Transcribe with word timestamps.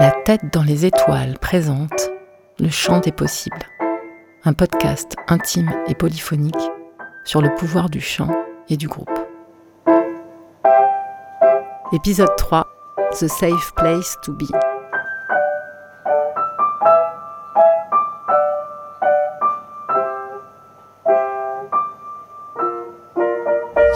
La 0.00 0.12
tête 0.12 0.50
dans 0.50 0.62
les 0.62 0.86
étoiles 0.86 1.38
présente 1.38 2.08
Le 2.58 2.70
chant 2.70 3.00
des 3.00 3.12
possibles, 3.12 3.66
un 4.44 4.54
podcast 4.54 5.14
intime 5.28 5.70
et 5.88 5.94
polyphonique 5.94 6.56
sur 7.26 7.42
le 7.42 7.54
pouvoir 7.54 7.90
du 7.90 8.00
chant 8.00 8.30
et 8.70 8.78
du 8.78 8.88
groupe. 8.88 9.10
Épisode 11.92 12.34
3 12.38 12.66
The 13.10 13.28
Safe 13.28 13.74
Place 13.76 14.16
to 14.22 14.32
Be. 14.32 14.46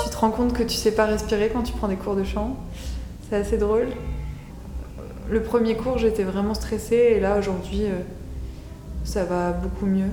Tu 0.02 0.11
te 0.11 0.16
rends 0.18 0.30
compte 0.32 0.52
que 0.52 0.64
tu 0.64 0.75
sais 0.75 0.94
pas 0.94 1.07
respirer 1.07 1.48
quand 1.48 1.62
tu 1.62 1.72
prends 1.72 1.89
des 1.89 1.96
cours 1.96 2.14
de 2.14 2.25
chant? 2.25 2.58
C'est 3.30 3.36
assez 3.36 3.57
drôle. 3.57 3.89
Le 5.30 5.40
premier 5.42 5.74
cours, 5.74 5.98
j'étais 5.98 6.22
vraiment 6.22 6.54
stressée 6.54 7.14
et 7.16 7.20
là, 7.20 7.38
aujourd'hui, 7.38 7.84
euh, 7.84 8.00
ça 9.04 9.24
va 9.24 9.52
beaucoup 9.52 9.86
mieux. 9.86 10.10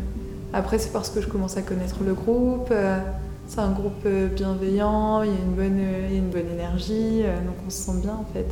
Après, 0.53 0.79
c'est 0.79 0.91
parce 0.91 1.09
que 1.09 1.21
je 1.21 1.27
commence 1.27 1.57
à 1.57 1.61
connaître 1.61 1.97
le 2.05 2.13
groupe. 2.13 2.69
euh, 2.71 2.99
C'est 3.47 3.59
un 3.59 3.71
groupe 3.71 4.05
euh, 4.05 4.27
bienveillant, 4.27 5.23
il 5.23 5.31
y 5.31 5.33
a 5.33 5.39
une 5.39 5.53
bonne, 5.53 5.81
une 6.11 6.29
bonne 6.29 6.49
énergie, 6.53 7.23
donc 7.45 7.55
on 7.67 7.69
se 7.69 7.77
sent 7.77 7.99
bien 8.01 8.13
en 8.13 8.25
fait. 8.33 8.47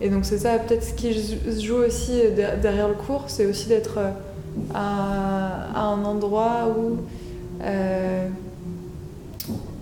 Et 0.00 0.10
donc 0.10 0.26
c'est 0.26 0.38
ça, 0.38 0.58
peut-être 0.58 0.82
ce 0.84 0.92
qui 0.92 1.14
se 1.14 1.64
joue 1.64 1.76
aussi 1.76 2.20
der- 2.36 2.60
derrière 2.60 2.88
le 2.88 2.94
cours, 2.94 3.24
c'est 3.28 3.46
aussi 3.46 3.68
d'être 3.68 3.98
à, 4.74 5.80
un 5.80 6.04
endroit 6.04 6.68
où, 6.76 6.98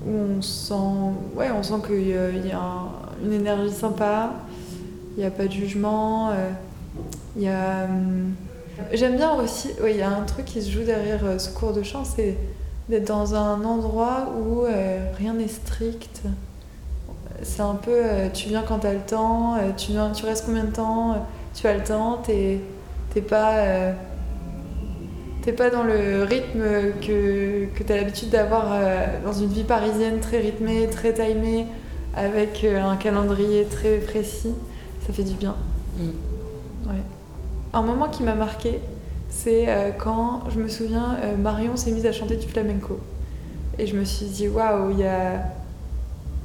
où 0.07 0.11
on 0.39 0.43
sent, 0.43 0.75
ouais, 1.35 1.51
on 1.51 1.63
sent 1.63 1.83
qu'il 1.87 2.09
y 2.09 2.15
a, 2.15 2.61
une 3.25 3.33
énergie 3.33 3.73
sympa, 3.73 4.33
il 5.17 5.21
n'y 5.21 5.27
a 5.27 5.31
pas 5.31 5.47
de 5.47 5.53
jugement, 5.53 6.31
euh, 6.31 6.51
il 7.37 7.43
y 7.43 7.49
a... 7.49 7.85
hum, 7.85 8.33
J'aime 8.93 9.17
bien 9.17 9.35
aussi, 9.35 9.71
il 9.87 9.97
y 9.97 10.03
a 10.03 10.09
un 10.11 10.23
truc 10.23 10.47
qui 10.47 10.63
se 10.63 10.71
joue 10.71 10.83
derrière 10.83 11.21
euh, 11.25 11.39
ce 11.39 11.51
cours 11.51 11.73
de 11.73 11.83
chant, 11.83 12.05
c'est 12.05 12.37
d'être 12.89 13.07
dans 13.07 13.35
un 13.35 13.63
endroit 13.65 14.33
où 14.41 14.65
euh, 14.65 15.05
rien 15.19 15.35
n'est 15.35 15.49
strict. 15.49 16.23
C'est 17.43 17.63
un 17.63 17.75
peu, 17.75 18.01
tu 18.33 18.49
viens 18.49 18.63
quand 18.63 18.81
t'as 18.81 18.93
le 18.93 19.01
temps, 19.01 19.57
tu, 19.77 19.93
viens, 19.93 20.11
tu 20.11 20.25
restes 20.25 20.47
combien 20.47 20.63
de 20.63 20.71
temps, 20.71 21.27
tu 21.55 21.67
as 21.67 21.75
le 21.75 21.83
temps, 21.83 22.23
t'es 22.25 22.61
pas, 23.21 23.65
t'es 25.43 25.53
pas 25.53 25.69
dans 25.71 25.83
le 25.83 26.23
rythme 26.23 26.63
que, 27.05 27.67
que 27.75 27.83
t'as 27.83 27.97
l'habitude 27.97 28.31
d'avoir 28.31 28.79
dans 29.25 29.33
une 29.33 29.49
vie 29.49 29.65
parisienne 29.65 30.21
très 30.21 30.39
rythmée, 30.39 30.89
très 30.89 31.13
timée, 31.15 31.67
avec 32.15 32.65
un 32.65 32.95
calendrier 32.97 33.65
très 33.65 33.97
précis. 33.97 34.55
Ça 35.07 35.13
fait 35.13 35.25
du 35.25 35.35
bien. 35.35 35.55
Ouais. 35.99 37.03
Un 37.73 37.83
moment 37.83 38.09
qui 38.09 38.23
m'a 38.23 38.35
marqué, 38.35 38.81
c'est 39.31 39.65
euh, 39.69 39.91
quand, 39.93 40.43
je 40.51 40.61
me 40.61 40.69
souviens, 40.69 41.17
euh, 41.23 41.37
Marion 41.37 41.77
s'est 41.77 41.91
mise 41.91 42.07
à 42.07 42.13
chanter 42.13 42.37
du 42.37 42.47
flamenco. 42.47 43.01
Et 43.79 43.87
je 43.87 43.97
me 43.97 44.05
suis 44.05 44.27
dit, 44.27 44.49
waouh, 44.49 44.91
il 44.91 44.99
y 44.99 45.07
a, 45.07 45.43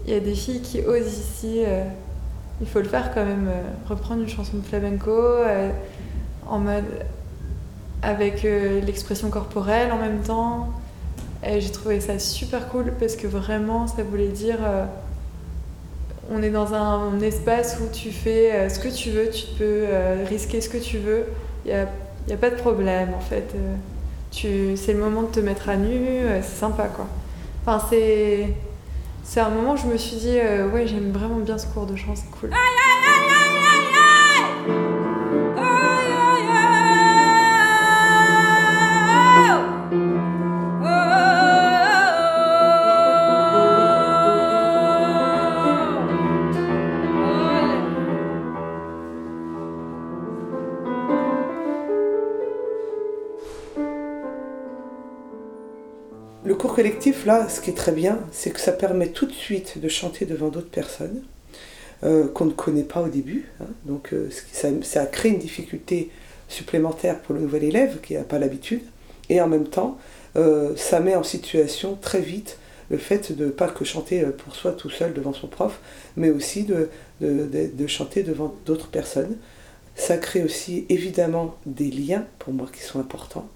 y 0.08 0.13
a 0.13 0.19
des 0.19 0.33
filles 0.33 0.61
qui 0.61 0.81
osent 0.81 1.17
ici. 1.17 1.63
euh, 1.66 1.83
il 2.61 2.67
faut 2.67 2.80
le 2.80 2.88
faire 2.88 3.13
quand 3.13 3.23
même, 3.23 3.52
reprendre 3.88 4.22
une 4.23 4.30
chanson 4.30 4.58
de 4.58 4.63
flamenco 4.63 5.11
en 6.47 6.58
mode 6.58 7.05
avec 8.02 8.41
l'expression 8.41 9.30
corporelle 9.30 9.91
en 9.91 10.00
même 10.00 10.22
temps. 10.22 10.69
Et 11.45 11.61
j'ai 11.61 11.72
trouvé 11.72 12.00
ça 12.00 12.17
super 12.17 12.67
cool 12.69 12.94
parce 13.00 13.16
que 13.16 13.28
vraiment, 13.28 13.85
ça 13.85 14.02
voulait 14.02 14.30
dire 14.30 14.58
on 16.30 16.42
est 16.44 16.50
dans 16.50 16.73
un 16.73 17.20
espace 17.22 17.78
où 17.81 17.88
tu 17.94 18.11
fais 18.11 18.52
euh, 18.52 18.70
ce 18.70 18.80
que 18.80 18.89
tu 18.89 19.11
veux, 19.11 19.30
tu 19.30 19.45
peux 19.58 19.86
euh, 19.88 20.25
risquer 20.28 20.61
ce 20.61 20.69
que 20.69 20.78
tu 20.78 20.97
veux. 20.97 21.25
Il 21.66 21.72
n'y 21.72 21.78
a, 21.78 21.88
y 22.28 22.34
a 22.34 22.38
pas 22.38 22.50
de 22.50 22.56
problème 22.56 23.14
en 23.16 23.19
fait. 23.22 23.53
Euh, 23.56 23.75
c'est 24.75 24.94
le 24.94 25.00
moment 25.00 25.24
de 25.24 25.28
te 25.28 25.40
mettre 25.40 25.69
à 25.69 25.78
nu, 25.78 26.00
c'est 26.41 26.59
sympa 26.59 26.88
quoi. 26.88 27.07
Enfin, 27.66 27.84
c'est, 27.90 28.53
c'est 29.24 29.40
un 29.40 29.50
moment 29.50 29.74
où 29.74 29.78
je 29.78 29.88
me 29.88 29.97
suis 29.97 30.18
dit, 30.18 30.38
ouais, 30.74 30.85
j'aime 30.85 31.12
vraiment 31.12 31.38
bien 31.38 31.57
ce 31.57 31.66
cours 31.68 31.85
de 31.85 31.96
chant, 31.96 32.13
c'est 32.16 32.30
cool. 32.40 32.51
Là, 57.25 57.50
ce 57.50 57.62
qui 57.62 57.69
est 57.72 57.78
très 57.78 57.91
bien, 57.91 58.19
c'est 58.31 58.51
que 58.51 58.59
ça 58.59 58.72
permet 58.72 59.09
tout 59.09 59.25
de 59.25 59.34
suite 59.34 59.79
de 59.79 59.88
chanter 59.88 60.25
devant 60.25 60.50
d'autres 60.50 60.69
personnes 60.69 61.23
euh, 62.03 62.28
qu'on 62.28 62.45
ne 62.45 62.51
connaît 62.51 62.84
pas 62.84 63.01
au 63.01 63.07
début. 63.09 63.50
hein. 63.62 63.66
Donc 63.85 64.13
euh, 64.13 64.29
ça, 64.84 65.06
crée 65.06 65.29
une 65.29 65.40
difficulté 65.40 66.09
supplémentaire 66.47 67.19
pour 67.19 67.35
le 67.35 67.41
nouvel 67.41 67.63
élève 67.63 68.00
qui 68.01 68.13
n'a 68.16 68.23
pas 68.23 68.40
l'habitude. 68.40 68.81
Et 69.29 69.41
en 69.41 69.47
même 69.47 69.68
temps, 69.68 69.97
euh, 70.35 70.73
ça 70.75 71.00
met 71.00 71.16
en 71.16 71.23
situation 71.23 71.97
très 72.01 72.22
vite 72.22 72.57
le 72.90 72.97
fait 72.97 73.34
de 73.35 73.47
pas 73.50 73.68
que 73.68 73.84
chanter 73.84 74.22
pour 74.24 74.56
soi 74.56 74.72
tout 74.72 74.89
seul 74.89 75.13
devant 75.13 75.34
son 75.34 75.47
prof, 75.47 75.79
mais 76.16 76.29
aussi 76.29 76.63
de, 76.63 76.89
de- 77.19 77.88
chanter 77.88 78.24
devant 78.24 78.56
d'autres 78.66 78.88
personnes. 78.88 79.35
Ça 79.95 80.18
crée 80.18 80.41
aussi 80.41 80.85
évidemment 80.88 81.56
des 81.66 81.91
liens, 81.91 82.25
pour 82.39 82.53
moi, 82.53 82.69
qui 82.72 82.81
sont 82.81 83.00
importants, 83.01 83.50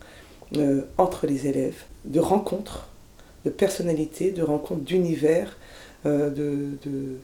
entre 0.97 1.27
les 1.27 1.47
élèves, 1.47 1.77
de 2.03 2.19
rencontres, 2.19 2.89
de 3.45 3.49
personnalités, 3.49 4.31
de 4.31 4.43
rencontres 4.43 4.81
d'univers, 4.81 5.57
euh, 6.05 6.29
de, 6.29 6.77
de- 6.85 7.17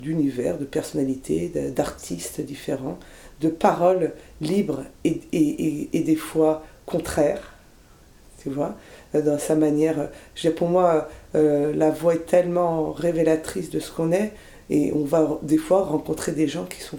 d'univers, 0.00 0.56
de 0.56 0.64
personnalités, 0.64 1.52
d'artistes 1.74 2.40
différents, 2.40 2.98
de 3.40 3.48
paroles 3.48 4.12
libres 4.40 4.84
et, 5.04 5.88
des 5.92 6.16
fois 6.16 6.64
contraires, 6.86 7.52
tu 8.42 8.48
vois, 8.48 8.74
euh, 9.14 9.20
dans 9.22 9.38
sa 9.38 9.54
manière. 9.54 9.96
Veux 9.96 10.08
dire, 10.40 10.54
pour 10.54 10.68
moi, 10.68 11.08
euh, 11.34 11.74
la 11.74 11.90
voix 11.90 12.14
est 12.14 12.26
tellement 12.26 12.90
révélatrice 12.92 13.70
de 13.70 13.80
ce 13.80 13.92
qu'on 13.92 14.12
est, 14.12 14.32
et 14.70 14.92
on 14.94 15.04
va 15.04 15.38
des 15.42 15.58
fois 15.58 15.84
rencontrer 15.84 16.32
des 16.32 16.48
gens 16.48 16.64
qui 16.64 16.80
sont 16.80 16.98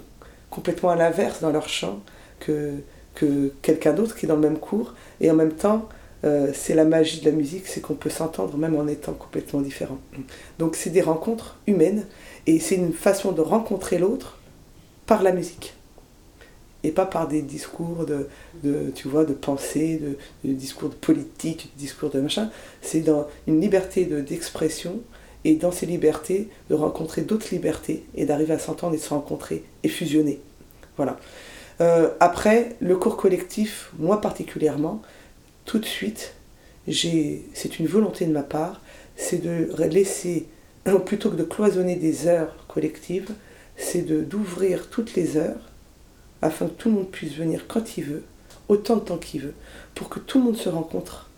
complètement 0.50 0.90
à 0.90 0.96
l'inverse 0.96 1.40
dans 1.40 1.50
leur 1.50 1.68
chant 1.68 2.00
que, 2.38 2.74
que 3.14 3.52
quelqu'un 3.62 3.92
d'autre 3.92 4.14
qui 4.14 4.26
est 4.26 4.28
dans 4.28 4.36
le 4.36 4.42
même 4.42 4.58
cours, 4.58 4.94
et 5.20 5.30
en 5.30 5.34
même 5.34 5.54
temps, 5.54 5.88
euh, 6.24 6.52
c'est 6.54 6.74
la 6.74 6.84
magie 6.84 7.20
de 7.20 7.26
la 7.26 7.32
musique, 7.36 7.66
c'est 7.66 7.80
qu'on 7.80 7.94
peut 7.94 8.10
s'entendre 8.10 8.56
même 8.56 8.76
en 8.76 8.86
étant 8.86 9.12
complètement 9.12 9.60
différent. 9.60 9.98
Donc 10.58 10.76
c'est 10.76 10.90
des 10.90 11.02
rencontres 11.02 11.58
humaines 11.66 12.06
et 12.46 12.60
c'est 12.60 12.76
une 12.76 12.92
façon 12.92 13.32
de 13.32 13.40
rencontrer 13.40 13.98
l'autre 13.98 14.38
par 15.06 15.22
la 15.22 15.32
musique 15.32 15.74
et 16.84 16.90
pas 16.90 17.06
par 17.06 17.28
des 17.28 17.42
discours 17.42 18.06
de, 18.06 18.28
tu 18.94 19.08
vois, 19.08 19.24
de 19.24 19.32
pensée, 19.32 20.00
de, 20.44 20.52
discours 20.52 20.88
de 20.88 20.94
politique, 20.94 21.70
de 21.74 21.78
discours 21.80 22.10
de 22.10 22.20
machin. 22.20 22.50
C'est 22.80 23.00
dans 23.00 23.26
une 23.46 23.60
liberté 23.60 24.04
de- 24.04 24.20
d'expression 24.20 25.00
et 25.44 25.54
dans 25.54 25.72
ces 25.72 25.86
libertés 25.86 26.48
de 26.70 26.74
rencontrer 26.74 27.22
d'autres 27.22 27.48
libertés 27.52 28.04
et 28.14 28.26
d'arriver 28.26 28.54
à 28.54 28.58
s'entendre 28.58 28.94
et 28.94 28.98
de 28.98 29.02
se 29.02 29.10
rencontrer 29.10 29.64
et 29.82 29.88
fusionner. 29.88 30.40
Voilà. 30.96 31.18
Euh, 31.80 32.10
après, 32.20 32.76
le 32.80 32.96
cours 32.96 33.16
collectif, 33.16 33.92
moi 33.98 34.20
particulièrement, 34.20 35.02
tout 35.64 35.78
de 35.78 35.86
suite, 35.86 36.34
c'est 36.90 37.78
une 37.78 37.86
volonté 37.86 38.26
de 38.26 38.32
ma 38.32 38.42
part, 38.42 38.80
c'est 39.16 39.38
de 39.38 39.68
laisser, 39.84 40.46
plutôt 41.06 41.30
que 41.30 41.36
de 41.36 41.44
cloisonner 41.44 41.96
des 41.96 42.26
heures 42.26 42.66
collectives, 42.68 43.30
c'est 43.76 44.02
d'ouvrir 44.02 44.88
toutes 44.90 45.14
les 45.14 45.36
heures 45.36 45.70
afin 46.40 46.66
que 46.66 46.72
tout 46.72 46.88
le 46.88 46.96
monde 46.96 47.10
puisse 47.10 47.34
venir 47.34 47.66
quand 47.68 47.96
il 47.96 48.04
veut, 48.04 48.24
autant 48.68 48.96
de 48.96 49.00
temps 49.00 49.18
qu'il 49.18 49.42
veut, 49.42 49.54
pour 49.94 50.08
que 50.08 50.18
tout 50.18 50.38
le 50.38 50.44
monde 50.44 50.56
se 50.56 50.68
rencontre 50.68 51.30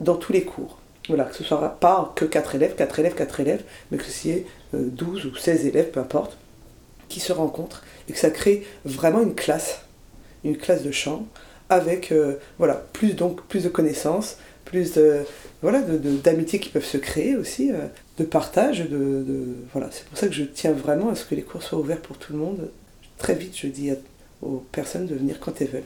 dans 0.00 0.16
tous 0.16 0.32
les 0.32 0.44
cours. 0.44 0.78
Voilà, 1.08 1.24
que 1.24 1.34
ce 1.34 1.42
soit 1.42 1.80
pas 1.80 2.12
que 2.14 2.24
4 2.24 2.54
élèves, 2.54 2.74
4 2.76 2.98
élèves, 3.00 3.14
4 3.14 3.40
élèves, 3.40 3.64
mais 3.90 3.98
que 3.98 4.04
ce 4.04 4.10
soit 4.12 4.44
12 4.72 5.26
ou 5.26 5.34
16 5.34 5.66
élèves, 5.66 5.90
peu 5.90 6.00
importe, 6.00 6.36
qui 7.08 7.20
se 7.20 7.32
rencontrent 7.32 7.82
et 8.08 8.12
que 8.12 8.18
ça 8.18 8.30
crée 8.30 8.66
vraiment 8.84 9.20
une 9.20 9.34
classe, 9.34 9.80
une 10.44 10.56
classe 10.56 10.82
de 10.82 10.92
chant 10.92 11.26
avec 11.74 12.12
euh, 12.12 12.34
voilà, 12.58 12.74
plus, 12.92 13.14
donc, 13.14 13.42
plus 13.46 13.64
de 13.64 13.68
connaissances, 13.68 14.36
plus 14.64 14.92
de, 14.92 15.20
voilà, 15.60 15.80
d'amitiés 15.80 16.58
qui 16.58 16.70
peuvent 16.70 16.84
se 16.84 16.98
créer 16.98 17.36
aussi, 17.36 17.72
euh, 17.72 17.86
de 18.18 18.24
partage. 18.24 18.88
De, 18.88 19.24
voilà. 19.72 19.88
C'est 19.90 20.04
pour 20.06 20.18
ça 20.18 20.28
que 20.28 20.34
je 20.34 20.44
tiens 20.44 20.72
vraiment 20.72 21.10
à 21.10 21.14
ce 21.14 21.24
que 21.24 21.34
les 21.34 21.42
cours 21.42 21.62
soient 21.62 21.78
ouverts 21.78 22.00
pour 22.00 22.18
tout 22.18 22.32
le 22.32 22.38
monde. 22.38 22.70
Très 23.18 23.34
vite, 23.34 23.56
je 23.56 23.66
dis 23.68 23.90
aux 24.40 24.64
personnes 24.72 25.06
de 25.06 25.14
venir 25.14 25.38
quand 25.40 25.60
elles 25.60 25.68
veulent. 25.68 25.82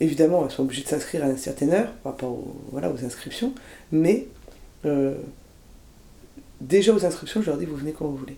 Évidemment, 0.00 0.44
elles 0.44 0.52
sont 0.52 0.62
obligées 0.62 0.84
de 0.84 0.88
s'inscrire 0.88 1.24
à 1.24 1.28
une 1.28 1.36
certaine 1.36 1.70
heure 1.72 1.90
par 2.02 2.12
rapport 2.12 2.30
aux, 2.30 2.56
voilà, 2.70 2.90
aux 2.90 3.04
inscriptions, 3.04 3.52
mais 3.90 4.28
euh, 4.84 5.14
déjà 6.60 6.92
aux 6.92 7.04
inscriptions, 7.04 7.42
je 7.42 7.46
leur 7.46 7.58
dis 7.58 7.64
vous 7.64 7.76
venez 7.76 7.92
quand 7.92 8.06
vous 8.06 8.16
voulez. 8.16 8.36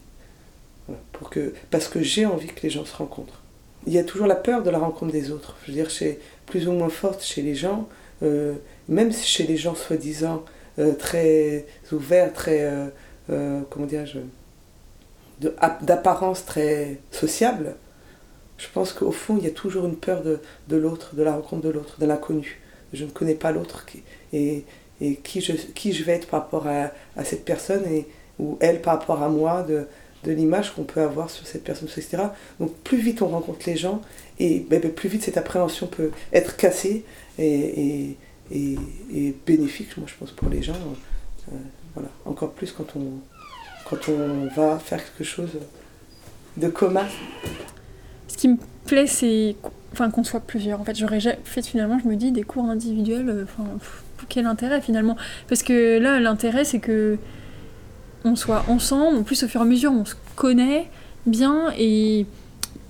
Pour 1.12 1.30
que, 1.30 1.52
parce 1.70 1.86
que 1.86 2.02
j'ai 2.02 2.26
envie 2.26 2.48
que 2.48 2.62
les 2.62 2.70
gens 2.70 2.84
se 2.84 2.96
rencontrent. 2.96 3.42
il 3.86 3.92
y 3.92 3.98
a 3.98 4.02
toujours 4.02 4.26
la 4.26 4.34
peur 4.34 4.62
de 4.62 4.70
la 4.70 4.78
rencontre 4.78 5.12
des 5.12 5.30
autres. 5.30 5.56
Je 5.62 5.70
veux 5.70 5.74
dire, 5.74 5.90
plus 6.50 6.68
ou 6.68 6.72
moins 6.72 6.90
forte 6.90 7.22
chez 7.22 7.42
les 7.42 7.54
gens, 7.54 7.88
euh, 8.22 8.54
même 8.88 9.12
chez 9.12 9.46
les 9.46 9.56
gens 9.56 9.74
soi-disant 9.74 10.44
euh, 10.78 10.92
très 10.92 11.64
ouverts, 11.92 12.32
très, 12.32 12.70
euh, 13.30 13.60
comment 13.70 13.86
dirais-je, 13.86 14.18
d'apparence 15.80 16.44
très 16.44 16.98
sociable. 17.10 17.74
Je 18.58 18.66
pense 18.74 18.92
qu'au 18.92 19.12
fond, 19.12 19.38
il 19.38 19.44
y 19.44 19.46
a 19.46 19.52
toujours 19.52 19.86
une 19.86 19.96
peur 19.96 20.22
de, 20.22 20.40
de 20.68 20.76
l'autre, 20.76 21.14
de 21.14 21.22
la 21.22 21.32
rencontre 21.32 21.62
de 21.62 21.70
l'autre, 21.70 21.98
de 21.98 22.04
l'inconnu. 22.04 22.60
Je 22.92 23.04
ne 23.04 23.10
connais 23.10 23.34
pas 23.34 23.52
l'autre 23.52 23.86
et, 24.34 24.64
et 25.00 25.14
qui, 25.16 25.40
je, 25.40 25.52
qui 25.52 25.92
je 25.92 26.04
vais 26.04 26.12
être 26.12 26.28
par 26.28 26.42
rapport 26.42 26.66
à, 26.66 26.90
à 27.16 27.24
cette 27.24 27.44
personne 27.44 27.84
et, 27.86 28.06
ou 28.38 28.58
elle 28.60 28.82
par 28.82 28.98
rapport 28.98 29.22
à 29.22 29.28
moi, 29.28 29.62
de, 29.62 29.86
de 30.24 30.32
l'image 30.32 30.74
qu'on 30.74 30.84
peut 30.84 31.00
avoir 31.00 31.30
sur 31.30 31.46
cette 31.46 31.64
personne, 31.64 31.88
etc. 31.88 32.24
Donc 32.58 32.74
plus 32.84 32.98
vite 32.98 33.22
on 33.22 33.28
rencontre 33.28 33.60
les 33.66 33.76
gens, 33.76 34.02
et 34.38 34.60
ben, 34.68 34.80
ben, 34.80 34.90
plus 34.90 35.08
vite 35.08 35.22
cette 35.22 35.36
appréhension 35.36 35.86
peut 35.86 36.10
être 36.32 36.56
cassée 36.56 37.04
et, 37.38 38.16
et, 38.50 38.76
et, 39.14 39.34
bénéfique, 39.46 39.96
moi 39.96 40.06
je 40.08 40.14
pense, 40.18 40.30
pour 40.32 40.48
les 40.48 40.62
gens. 40.62 40.74
Euh, 41.52 41.56
voilà. 41.94 42.08
Encore 42.24 42.52
plus 42.52 42.72
quand 42.72 42.96
on, 42.96 43.20
quand 43.88 44.08
on 44.08 44.46
va 44.54 44.78
faire 44.78 45.02
quelque 45.02 45.24
chose 45.24 45.58
de 46.56 46.68
commun. 46.68 47.06
Ce 48.28 48.36
qui 48.36 48.48
me 48.48 48.56
plaît, 48.86 49.06
c'est 49.06 49.56
enfin, 49.92 50.10
qu'on 50.10 50.24
soit 50.24 50.40
plusieurs. 50.40 50.80
En 50.80 50.84
fait, 50.84 50.96
j'aurais 50.96 51.20
fait 51.20 51.62
finalement, 51.62 51.98
je 52.02 52.08
me 52.08 52.16
dis, 52.16 52.32
des 52.32 52.42
cours 52.42 52.64
individuels, 52.64 53.28
euh, 53.28 53.44
enfin, 53.44 53.64
quel 54.28 54.46
intérêt 54.46 54.80
finalement? 54.80 55.16
Parce 55.48 55.62
que 55.62 55.98
là, 55.98 56.20
l'intérêt, 56.20 56.64
c'est 56.64 56.78
que 56.78 57.18
on 58.24 58.36
soit 58.36 58.64
ensemble, 58.68 59.18
en 59.18 59.22
plus 59.22 59.42
au 59.42 59.48
fur 59.48 59.60
et 59.60 59.64
à 59.64 59.66
mesure 59.66 59.92
on 59.92 60.04
se 60.04 60.14
connaît 60.36 60.88
bien 61.26 61.72
et, 61.78 62.26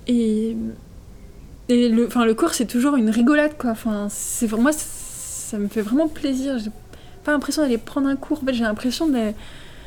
et, 0.07 0.55
et 1.69 1.89
le, 1.89 2.07
enfin, 2.07 2.25
le 2.25 2.33
cours 2.33 2.53
c'est 2.53 2.65
toujours 2.65 2.95
une 2.95 3.09
rigolade 3.09 3.53
quoi. 3.57 3.71
Enfin, 3.71 4.07
c'est, 4.09 4.51
moi 4.51 4.71
ça 4.73 5.57
me 5.57 5.67
fait 5.67 5.81
vraiment 5.81 6.07
plaisir. 6.07 6.57
J'ai 6.59 6.71
pas 7.23 7.31
l'impression 7.31 7.61
d'aller 7.61 7.77
prendre 7.77 8.07
un 8.07 8.15
cours, 8.15 8.41
en 8.41 8.45
fait 8.45 8.53
j'ai 8.53 8.63
l'impression 8.63 9.07
de, 9.07 9.31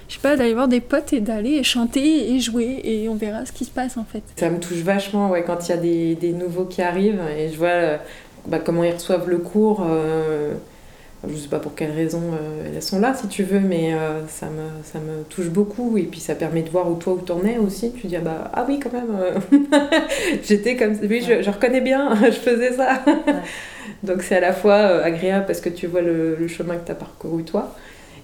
je 0.08 0.14
sais 0.14 0.20
pas, 0.20 0.37
d'aller 0.37 0.55
voir 0.55 0.69
des 0.69 0.81
potes 0.81 1.12
et 1.12 1.20
d'aller 1.20 1.62
chanter 1.62 2.32
et 2.32 2.41
jouer 2.41 2.81
et 2.85 3.08
on 3.08 3.14
verra 3.14 3.44
ce 3.46 3.52
qui 3.52 3.64
se 3.64 3.70
passe 3.70 3.96
en 3.96 4.05
fait. 4.05 4.23
Ça 4.37 4.50
me 4.50 4.58
touche 4.58 4.79
vachement 4.79 5.31
ouais, 5.31 5.44
quand 5.44 5.69
il 5.69 5.70
y 5.70 5.73
a 5.73 5.79
des, 5.79 6.14
des, 6.14 6.32
nouveaux 6.32 6.64
qui 6.64 6.82
arrivent 6.82 7.23
et 7.37 7.50
je 7.50 7.56
vois 7.56 7.69
euh, 7.69 7.96
bah, 8.46 8.58
comment 8.58 8.85
ils 8.85 8.93
reçoivent 8.93 9.29
le 9.29 9.38
cours. 9.38 9.85
Euh 9.87 10.55
je 11.29 11.37
sais 11.37 11.49
pas 11.49 11.59
pour 11.59 11.75
quelles 11.75 11.93
raisons 11.93 12.32
euh, 12.32 12.73
elles 12.75 12.82
sont 12.82 12.99
là 12.99 13.15
si 13.15 13.29
tu 13.29 13.43
veux, 13.43 13.61
mais 13.61 13.94
euh, 13.94 14.26
ça, 14.29 14.47
me, 14.47 14.82
ça 14.82 14.99
me 14.99 15.23
touche 15.25 15.49
beaucoup 15.49 15.97
et 15.97 16.03
puis 16.03 16.21
ça 16.21 16.35
permet 16.35 16.62
de 16.62 16.71
voir 16.71 16.91
où 16.91 16.97
toi 16.97 17.15
où 17.15 17.19
t'en 17.19 17.44
es 17.44 17.59
aussi. 17.59 17.93
Tu 17.93 18.06
dis 18.06 18.17
ah 18.17 18.21
bah 18.21 18.50
ah 18.53 18.65
oui 18.69 18.81
quand 18.81 18.93
même, 18.93 19.15
euh, 19.15 19.59
j'étais 20.43 20.76
comme 20.76 20.94
oui 21.03 21.25
je, 21.26 21.43
je, 21.43 21.50
reconnais 21.50 21.81
bien, 21.81 22.15
je 22.25 22.32
faisais 22.32 22.73
ça. 22.73 23.03
Donc 24.03 24.23
c'est 24.23 24.37
à 24.37 24.41
la 24.41 24.53
fois 24.53 24.76
agréable 24.76 25.47
parce 25.47 25.61
que 25.61 25.69
tu 25.69 25.87
vois 25.87 26.03
le, 26.03 26.37
le 26.37 26.49
chemin 26.49 26.76
que 26.76 26.87
tu 26.87 26.93
as 26.93 26.97
parcouru 26.97 27.44
toi. 27.44 27.75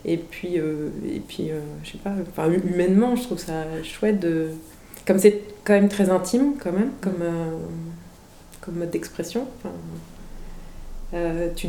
Et 0.07 0.17
puis, 0.17 0.55
et 0.55 1.21
puis 1.29 1.51
je 1.85 1.91
sais 1.91 1.99
pas, 1.99 2.13
enfin, 2.31 2.51
humainement, 2.51 3.17
je 3.17 3.23
trouve 3.23 3.39
ça 3.39 3.65
chouette 3.83 4.19
de. 4.19 4.49
Comme 5.07 5.19
c'est 5.19 5.43
quand 5.63 5.75
même 5.75 5.91
très 5.91 6.09
intime, 6.09 6.55
quand 6.59 6.73
même, 6.73 6.93
comme, 7.03 7.23
comme 8.63 8.77
mode 8.77 8.91
d'expression. 8.91 9.47
Enfin, 9.59 9.75
tu 11.55 11.69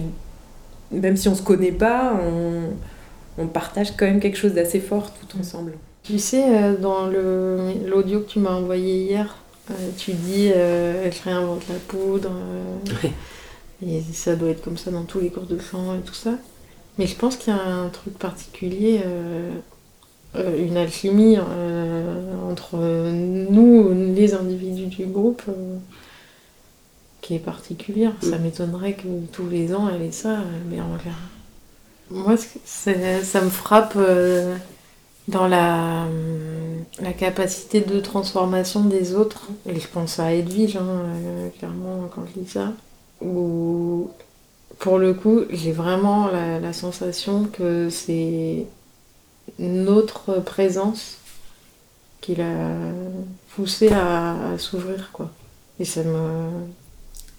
même 0.91 1.17
si 1.17 1.27
on 1.27 1.35
se 1.35 1.41
connaît 1.41 1.71
pas, 1.71 2.13
on, 2.21 3.41
on 3.41 3.47
partage 3.47 3.95
quand 3.95 4.05
même 4.05 4.19
quelque 4.19 4.37
chose 4.37 4.53
d'assez 4.53 4.79
fort 4.79 5.11
tout 5.13 5.37
ensemble. 5.39 5.73
Tu 6.03 6.17
sais, 6.17 6.43
euh, 6.47 6.75
dans 6.77 7.07
l'audio 7.07 8.21
que 8.21 8.29
tu 8.29 8.39
m'as 8.39 8.53
envoyé 8.53 9.03
hier, 9.03 9.37
euh, 9.69 9.73
tu 9.97 10.13
dis 10.13 10.51
euh, 10.51 11.11
je 11.11 11.23
réinvente 11.23 11.63
la 11.69 11.75
poudre. 11.87 12.31
Et 13.85 14.01
ça 14.13 14.35
doit 14.35 14.49
être 14.49 14.63
comme 14.63 14.77
ça 14.77 14.91
dans 14.91 15.03
tous 15.03 15.19
les 15.19 15.29
cours 15.29 15.45
de 15.45 15.57
chant 15.57 15.95
et 15.95 16.01
tout 16.01 16.13
ça. 16.13 16.31
Mais 16.97 17.07
je 17.07 17.15
pense 17.15 17.35
qu'il 17.35 17.53
y 17.53 17.57
a 17.57 17.61
un 17.61 17.89
truc 17.89 18.17
particulier, 18.19 18.99
une 20.35 20.77
alchimie 20.77 21.37
entre 22.47 22.77
nous, 22.77 24.13
les 24.13 24.35
individus 24.35 24.85
du 24.85 25.05
groupe 25.05 25.41
qui 27.21 27.35
est 27.35 27.39
particulière. 27.39 28.13
Ça 28.21 28.37
mm. 28.37 28.41
m'étonnerait 28.41 28.93
que 28.93 29.07
tous 29.31 29.47
les 29.47 29.73
ans 29.73 29.89
elle 29.93 30.01
ait 30.01 30.11
ça, 30.11 30.39
mais 30.69 30.81
en 30.81 30.95
verra. 30.97 31.15
Moi, 32.09 32.35
ça 32.65 33.41
me 33.41 33.49
frappe 33.49 33.93
euh, 33.95 34.57
dans 35.29 35.47
la, 35.47 36.05
la 36.99 37.13
capacité 37.13 37.79
de 37.79 37.99
transformation 38.01 38.83
des 38.83 39.15
autres. 39.15 39.47
Et 39.65 39.79
je 39.79 39.87
pense 39.87 40.19
à 40.19 40.33
Edwige, 40.33 40.75
hein, 40.75 40.85
euh, 40.85 41.49
clairement, 41.57 42.09
quand 42.13 42.23
je 42.27 42.41
dis 42.41 42.49
ça. 42.49 42.73
Où, 43.21 44.09
pour 44.79 44.97
le 44.97 45.13
coup, 45.13 45.41
j'ai 45.51 45.71
vraiment 45.71 46.27
la, 46.27 46.73
sensation 46.73 47.45
que 47.45 47.89
c'est 47.89 48.65
notre 49.57 50.41
présence 50.41 51.17
qui 52.19 52.35
l'a 52.35 52.75
poussé 53.55 53.89
à, 53.89 54.53
à 54.53 54.57
s'ouvrir, 54.57 55.11
quoi. 55.13 55.29
Et 55.79 55.85
ça 55.85 56.03
me, 56.03 56.49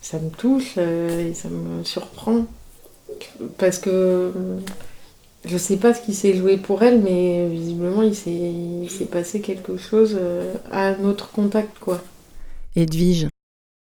ça 0.02 0.18
me 0.18 0.28
touche 0.28 0.74
euh, 0.76 1.30
et 1.30 1.32
ça 1.32 1.48
me 1.48 1.82
surprend. 1.84 2.44
Parce 3.56 3.78
que 3.78 4.32
je 5.44 5.56
sais 5.56 5.76
pas 5.76 5.94
ce 5.94 6.02
qui 6.02 6.14
s'est 6.14 6.36
joué 6.36 6.58
pour 6.58 6.82
elle, 6.82 7.00
mais 7.00 7.48
visiblement 7.48 8.02
il 8.02 8.14
s'est 8.14 9.08
passé 9.10 9.40
quelque 9.40 9.76
chose 9.76 10.16
euh, 10.18 10.54
à 10.70 10.94
notre 10.96 11.30
contact, 11.30 11.78
quoi. 11.78 12.02
Edwige, 12.76 13.28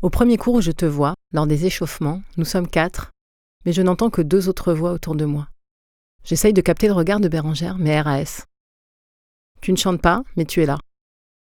au 0.03 0.11
premier 0.11 0.37
cours 0.37 0.55
où 0.55 0.61
je 0.61 0.73
te 0.73 0.85
vois, 0.85 1.15
lors 1.33 1.47
des 1.47 1.67
échauffements, 1.67 2.23
nous 2.37 2.45
sommes 2.45 2.69
quatre, 2.69 3.11
mais 3.65 3.73
je 3.73 3.83
n'entends 3.83 4.11
que 4.11 4.23
deux 4.23 4.49
autres 4.49 4.73
voix 4.73 4.93
autour 4.93 5.15
de 5.15 5.25
moi. 5.25 5.49
J'essaye 6.25 6.53
de 6.53 6.61
capter 6.61 6.87
le 6.87 6.95
regard 6.95 7.21
de 7.21 7.29
Bérangère, 7.29 7.77
mais 7.79 8.01
RAS. 8.01 8.47
Tu 9.61 9.73
ne 9.73 9.77
chantes 9.77 10.01
pas, 10.01 10.23
mais 10.37 10.45
tu 10.45 10.63
es 10.63 10.67
là. 10.67 10.79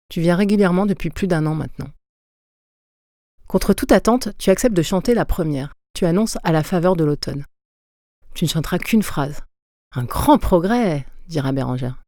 Tu 0.09 0.21
viens 0.21 0.37
régulièrement 0.37 0.87
depuis 0.87 1.11
plus 1.11 1.27
d'un 1.27 1.47
an 1.47 1.55
maintenant. 1.55 1.89
Contre 3.55 3.73
toute 3.73 3.93
attente, 3.93 4.31
tu 4.37 4.51
acceptes 4.51 4.75
de 4.75 4.83
chanter 4.83 5.15
la 5.15 5.25
première. 5.25 5.75
Tu 5.95 6.07
annonces 6.07 6.39
à 6.43 6.51
la 6.51 6.65
faveur 6.65 6.97
de 6.97 7.05
l'automne. 7.05 7.45
Tu 8.35 8.47
ne 8.47 8.51
chanteras 8.51 8.79
qu'une 8.79 9.05
phrase. 9.05 9.43
Un 9.93 10.03
grand 10.03 10.39
progrès, 10.39 11.07
dira 11.29 11.53
Bérangère. 11.53 12.03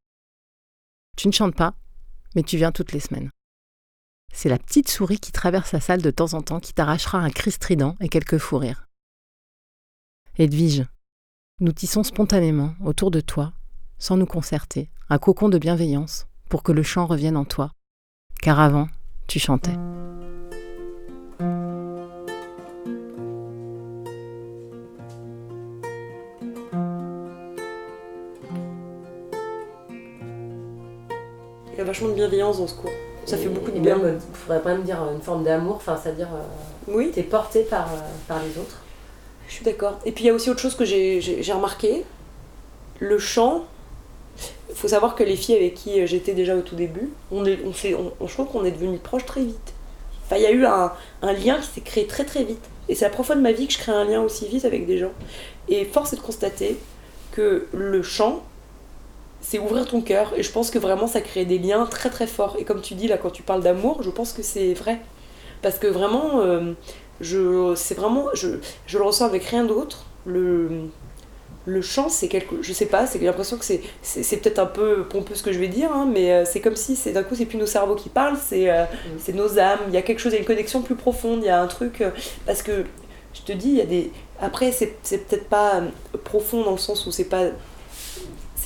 Tu 1.16 1.28
ne 1.28 1.32
chantes 1.32 1.54
pas, 1.54 1.76
mais 2.34 2.42
tu 2.42 2.56
viens 2.56 2.72
toutes 2.72 2.90
les 2.90 2.98
semaines. 2.98 3.30
C'est 4.34 4.48
la 4.48 4.58
petite 4.58 4.88
souris 4.88 5.20
qui 5.20 5.30
traverse 5.30 5.70
la 5.70 5.78
salle 5.78 6.02
de 6.02 6.10
temps 6.10 6.34
en 6.34 6.42
temps 6.42 6.58
qui 6.58 6.74
t'arrachera 6.74 7.18
un 7.18 7.30
cri 7.30 7.52
strident 7.52 7.94
et 8.00 8.08
quelques 8.08 8.38
fous 8.38 8.58
rires. 8.58 8.88
Edwige, 10.38 10.84
nous 11.60 11.70
tissons 11.70 12.02
spontanément 12.02 12.74
autour 12.84 13.12
de 13.12 13.20
toi, 13.20 13.52
sans 13.98 14.16
nous 14.16 14.26
concerter, 14.26 14.90
un 15.08 15.18
cocon 15.18 15.48
de 15.48 15.58
bienveillance 15.58 16.26
pour 16.48 16.64
que 16.64 16.72
le 16.72 16.82
chant 16.82 17.06
revienne 17.06 17.36
en 17.36 17.44
toi, 17.44 17.70
car 18.42 18.58
avant, 18.58 18.88
tu 19.28 19.38
chantais. 19.38 19.76
Vachement 31.86 32.08
de 32.08 32.14
bienveillance 32.14 32.58
dans 32.58 32.66
ce 32.66 32.74
cours. 32.74 32.90
Ça 33.24 33.36
fait 33.36 33.48
beaucoup 33.48 33.70
de 33.70 33.80
bien. 33.80 33.98
Il 34.04 34.36
faudrait 34.36 34.62
pas 34.62 34.74
me 34.74 34.82
dire 34.82 34.98
une 35.12 35.20
forme 35.20 35.42
d'amour, 35.42 35.76
enfin, 35.76 35.98
c'est-à-dire. 36.00 36.28
Euh, 36.32 36.92
oui. 36.92 37.10
T'es 37.12 37.22
porté 37.22 37.62
par, 37.62 37.86
euh, 37.92 37.98
par 38.28 38.40
les 38.42 38.58
autres. 38.58 38.82
Je 39.48 39.54
suis 39.54 39.64
d'accord. 39.64 39.98
Et 40.04 40.12
puis 40.12 40.24
il 40.24 40.26
y 40.28 40.30
a 40.30 40.34
aussi 40.34 40.50
autre 40.50 40.60
chose 40.60 40.74
que 40.74 40.84
j'ai 40.84 41.52
remarqué. 41.52 42.04
Le 43.00 43.18
chant. 43.18 43.64
Il 44.68 44.74
faut 44.74 44.88
savoir 44.88 45.14
que 45.14 45.22
les 45.22 45.36
filles 45.36 45.56
avec 45.56 45.74
qui 45.74 46.00
euh, 46.00 46.06
j'étais 46.06 46.34
déjà 46.34 46.54
au 46.54 46.60
tout 46.60 46.76
début, 46.76 47.08
on 47.32 47.46
est, 47.46 47.58
on 47.64 47.72
fait, 47.72 47.94
on, 47.94 48.12
je 48.26 48.32
trouve 48.32 48.48
qu'on 48.48 48.64
est 48.64 48.70
devenus 48.72 49.00
proches 49.00 49.24
très 49.24 49.42
vite. 49.42 49.72
Enfin, 50.24 50.36
il 50.36 50.42
y 50.42 50.46
a 50.46 50.50
eu 50.50 50.66
un, 50.66 50.92
un 51.22 51.32
lien 51.32 51.58
qui 51.58 51.66
s'est 51.68 51.80
créé 51.80 52.06
très 52.06 52.24
très 52.24 52.44
vite. 52.44 52.62
Et 52.88 52.94
c'est 52.94 53.06
la 53.06 53.10
première 53.10 53.26
fois 53.26 53.36
de 53.36 53.40
ma 53.40 53.52
vie 53.52 53.66
que 53.66 53.72
je 53.72 53.78
crée 53.78 53.92
un 53.92 54.04
lien 54.04 54.20
aussi 54.20 54.46
vite 54.46 54.64
avec 54.64 54.86
des 54.86 54.98
gens. 54.98 55.12
Et 55.68 55.84
force 55.86 56.12
est 56.12 56.16
de 56.16 56.20
constater 56.20 56.76
que 57.32 57.66
le 57.72 58.02
chant, 58.02 58.42
c'est 59.48 59.60
ouvrir 59.60 59.86
ton 59.86 60.00
cœur. 60.00 60.32
Et 60.36 60.42
je 60.42 60.50
pense 60.50 60.70
que 60.70 60.78
vraiment, 60.78 61.06
ça 61.06 61.20
crée 61.20 61.44
des 61.44 61.58
liens 61.58 61.86
très 61.86 62.10
très 62.10 62.26
forts. 62.26 62.56
Et 62.58 62.64
comme 62.64 62.80
tu 62.80 62.94
dis 62.94 63.06
là, 63.06 63.16
quand 63.16 63.30
tu 63.30 63.42
parles 63.42 63.62
d'amour, 63.62 64.02
je 64.02 64.10
pense 64.10 64.32
que 64.32 64.42
c'est 64.42 64.74
vrai. 64.74 65.00
Parce 65.62 65.78
que 65.78 65.86
vraiment, 65.86 66.40
euh, 66.40 66.72
je, 67.20 67.72
c'est 67.76 67.94
vraiment, 67.94 68.26
je, 68.34 68.58
je 68.86 68.98
le 68.98 69.04
ressens 69.04 69.24
avec 69.24 69.44
rien 69.44 69.64
d'autre. 69.64 70.06
Le, 70.24 70.88
le 71.64 71.80
chant, 71.80 72.08
c'est 72.08 72.26
quelque. 72.26 72.56
Je 72.60 72.72
sais 72.72 72.86
pas, 72.86 73.06
c'est 73.06 73.20
l'impression 73.20 73.56
que 73.56 73.64
c'est, 73.64 73.82
c'est, 74.02 74.36
peut-être 74.38 74.58
un 74.58 74.66
peu 74.66 75.04
pompeux 75.04 75.36
ce 75.36 75.44
que 75.44 75.52
je 75.52 75.60
vais 75.60 75.68
dire, 75.68 75.92
hein, 75.92 76.08
mais 76.12 76.32
euh, 76.32 76.44
c'est 76.44 76.60
comme 76.60 76.76
si 76.76 76.96
c'est, 76.96 77.12
d'un 77.12 77.22
coup, 77.22 77.36
c'est 77.36 77.46
plus 77.46 77.58
nos 77.58 77.66
cerveaux 77.66 77.94
qui 77.94 78.08
parlent, 78.08 78.38
c'est, 78.44 78.68
euh, 78.68 78.82
mm. 78.82 79.18
c'est 79.18 79.32
nos 79.32 79.60
âmes. 79.60 79.78
Il 79.86 79.94
y 79.94 79.96
a 79.96 80.02
quelque 80.02 80.18
chose, 80.18 80.32
il 80.32 80.36
y 80.36 80.38
a 80.38 80.40
une 80.40 80.46
connexion 80.46 80.82
plus 80.82 80.96
profonde, 80.96 81.38
il 81.42 81.46
y 81.46 81.50
a 81.50 81.62
un 81.62 81.68
truc. 81.68 82.02
parce 82.46 82.62
que 82.62 82.84
je 83.32 83.42
te 83.42 83.52
dis, 83.52 83.68
il 83.68 83.76
y 83.76 83.80
a 83.80 83.86
des. 83.86 84.10
Après, 84.40 84.72
c'est, 84.72 84.96
c'est 85.04 85.18
peut-être 85.28 85.48
pas 85.48 85.82
profond 86.24 86.64
dans 86.64 86.72
le 86.72 86.78
sens 86.78 87.06
où 87.06 87.12
c'est 87.12 87.24
pas 87.24 87.44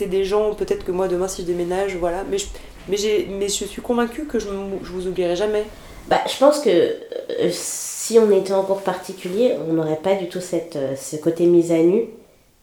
des 0.07 0.25
gens, 0.25 0.55
peut-être 0.55 0.85
que 0.85 0.93
moi 0.93 1.09
demain 1.09 1.29
si 1.29 1.43
je 1.43 1.47
déménage, 1.47 1.97
voilà. 1.97 2.25
Mais 2.31 2.39
je, 2.39 2.47
mais 2.89 2.97
mais 3.31 3.49
je 3.49 3.65
suis 3.65 3.83
convaincue 3.83 4.25
que 4.27 4.39
je, 4.39 4.49
je 4.83 4.93
vous 4.93 5.07
oublierai 5.07 5.37
jamais. 5.37 5.65
Bah, 6.11 6.21
je 6.27 6.37
pense 6.39 6.59
que 6.59 6.71
euh, 6.71 7.51
si 7.53 8.19
on 8.19 8.31
était 8.33 8.53
en 8.53 8.65
cours 8.65 8.83
particulier, 8.83 9.55
on 9.69 9.75
n'aurait 9.75 9.97
pas 10.03 10.17
du 10.17 10.29
tout 10.29 10.41
cette, 10.41 10.75
euh, 10.75 10.97
ce 10.97 11.17
côté 11.17 11.47
mise 11.47 11.71
à 11.71 11.79
nu. 11.79 12.07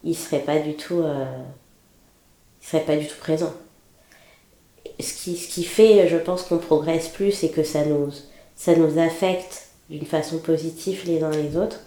Il 0.04 0.14
serait 0.14 0.40
pas 0.40 0.58
du 0.58 0.74
tout, 0.74 1.00
euh, 1.00 1.24
il 2.60 2.66
serait 2.66 2.82
pas 2.82 2.96
du 2.96 3.06
tout 3.06 3.16
présent. 3.18 3.52
Ce 5.00 5.14
qui, 5.14 5.36
ce 5.36 5.48
qui 5.48 5.64
fait, 5.64 6.08
je 6.08 6.16
pense, 6.16 6.42
qu'on 6.42 6.58
progresse 6.58 7.08
plus, 7.08 7.32
c'est 7.32 7.48
que 7.48 7.62
ça 7.62 7.84
nous, 7.86 8.10
ça 8.54 8.76
nous 8.76 8.98
affecte 8.98 9.68
d'une 9.88 10.04
façon 10.04 10.38
positive 10.38 11.02
les 11.06 11.22
uns 11.22 11.30
les 11.30 11.56
autres. 11.56 11.80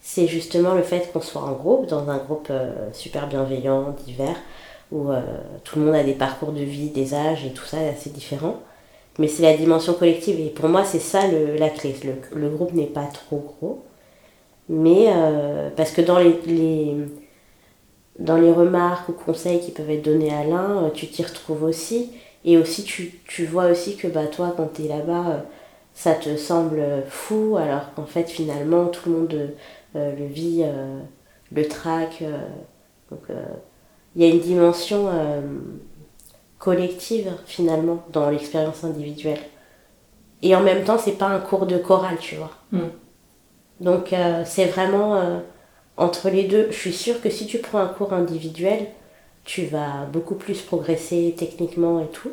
C'est 0.00 0.28
justement 0.28 0.74
le 0.74 0.82
fait 0.82 1.12
qu'on 1.12 1.20
soit 1.20 1.42
en 1.42 1.52
groupe, 1.52 1.86
dans 1.86 2.08
un 2.10 2.18
groupe 2.18 2.52
super 2.92 3.28
bienveillant, 3.28 3.94
divers, 4.04 4.36
où 4.92 5.10
euh, 5.10 5.20
tout 5.64 5.78
le 5.78 5.86
monde 5.86 5.94
a 5.94 6.04
des 6.04 6.12
parcours 6.12 6.52
de 6.52 6.60
vie, 6.60 6.90
des 6.90 7.14
âges 7.14 7.44
et 7.46 7.50
tout 7.50 7.64
ça 7.64 7.78
assez 7.78 8.10
différents. 8.10 8.60
Mais 9.18 9.26
c'est 9.26 9.42
la 9.42 9.56
dimension 9.56 9.94
collective 9.94 10.38
et 10.38 10.50
pour 10.50 10.68
moi 10.68 10.84
c'est 10.84 11.00
ça 11.00 11.26
le, 11.26 11.56
la 11.56 11.70
clé. 11.70 11.94
Le, 12.34 12.48
groupe 12.48 12.72
n'est 12.72 12.86
pas 12.86 13.06
trop 13.06 13.38
gros. 13.38 13.82
Mais 14.68 15.06
euh, 15.08 15.70
parce 15.76 15.90
que 15.90 16.02
dans 16.02 16.18
les, 16.18 16.94
dans 18.18 18.36
les 18.36 18.52
remarques 18.52 19.08
ou 19.08 19.12
conseils 19.12 19.60
qui 19.60 19.70
peuvent 19.70 19.90
être 19.90 20.04
donnés 20.04 20.32
à 20.32 20.44
l'un, 20.44 20.84
euh, 20.84 20.90
tu 20.90 21.08
t'y 21.08 21.22
retrouves 21.22 21.64
aussi. 21.64 22.12
Et 22.44 22.56
aussi 22.58 22.84
tu, 22.84 23.46
vois 23.46 23.66
aussi 23.66 23.96
que 23.96 24.08
bah, 24.08 24.26
toi 24.26 24.52
quand 24.56 24.74
tu 24.74 24.84
es 24.84 24.88
là-bas, 24.88 25.44
ça 25.94 26.14
te 26.14 26.36
semble 26.36 26.82
fou 27.08 27.56
alors 27.56 27.94
qu'en 27.94 28.06
fait 28.06 28.28
finalement 28.28 28.86
tout 28.86 29.10
le 29.10 29.16
monde 29.16 29.50
le 29.94 30.26
vit, 30.26 30.64
le 31.52 31.68
traque. 31.68 32.24
Il 34.14 34.22
y 34.22 34.30
a 34.30 34.32
une 34.32 34.40
dimension 34.40 35.08
euh, 35.10 35.40
collective 36.58 37.32
finalement 37.46 38.04
dans 38.12 38.30
l'expérience 38.30 38.84
individuelle. 38.84 39.40
Et 40.42 40.54
en 40.54 40.60
même 40.60 40.84
temps, 40.84 40.98
c'est 40.98 41.12
pas 41.12 41.28
un 41.28 41.40
cours 41.40 41.66
de 41.66 41.78
chorale, 41.78 42.18
tu 42.20 42.36
vois. 42.36 42.50
Mm. 42.72 42.80
Donc 43.80 44.12
euh, 44.12 44.42
c'est 44.44 44.66
vraiment 44.66 45.16
euh, 45.16 45.40
entre 45.96 46.28
les 46.28 46.44
deux. 46.44 46.68
Je 46.70 46.76
suis 46.76 46.92
sûre 46.92 47.20
que 47.20 47.30
si 47.30 47.46
tu 47.46 47.58
prends 47.58 47.78
un 47.78 47.88
cours 47.88 48.12
individuel, 48.12 48.88
tu 49.44 49.64
vas 49.64 50.04
beaucoup 50.12 50.34
plus 50.34 50.60
progresser 50.60 51.34
techniquement 51.36 52.00
et 52.00 52.08
tout. 52.08 52.32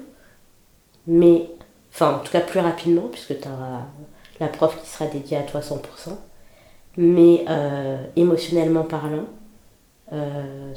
Mais, 1.08 1.50
enfin 1.94 2.16
en 2.16 2.20
tout 2.20 2.32
cas 2.32 2.42
plus 2.42 2.60
rapidement, 2.60 3.08
puisque 3.12 3.40
tu 3.40 3.48
auras 3.48 3.84
la 4.40 4.48
prof 4.48 4.80
qui 4.82 4.88
sera 4.88 5.06
dédiée 5.08 5.38
à 5.38 5.44
toi 5.44 5.62
100%. 5.62 5.80
Mais 6.98 7.46
émotionnellement 8.16 8.84
parlant, 8.84 9.26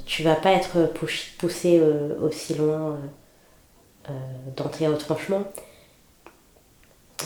tu 0.07 0.23
vas 0.23 0.35
pas 0.35 0.53
être 0.53 0.93
poussé 1.39 1.79
euh, 1.81 2.19
aussi 2.21 2.55
loin 2.55 2.93
euh, 2.93 2.97
euh, 4.11 4.12
d'entrer 4.57 4.89
au 4.89 4.97
tranchement. 4.97 5.45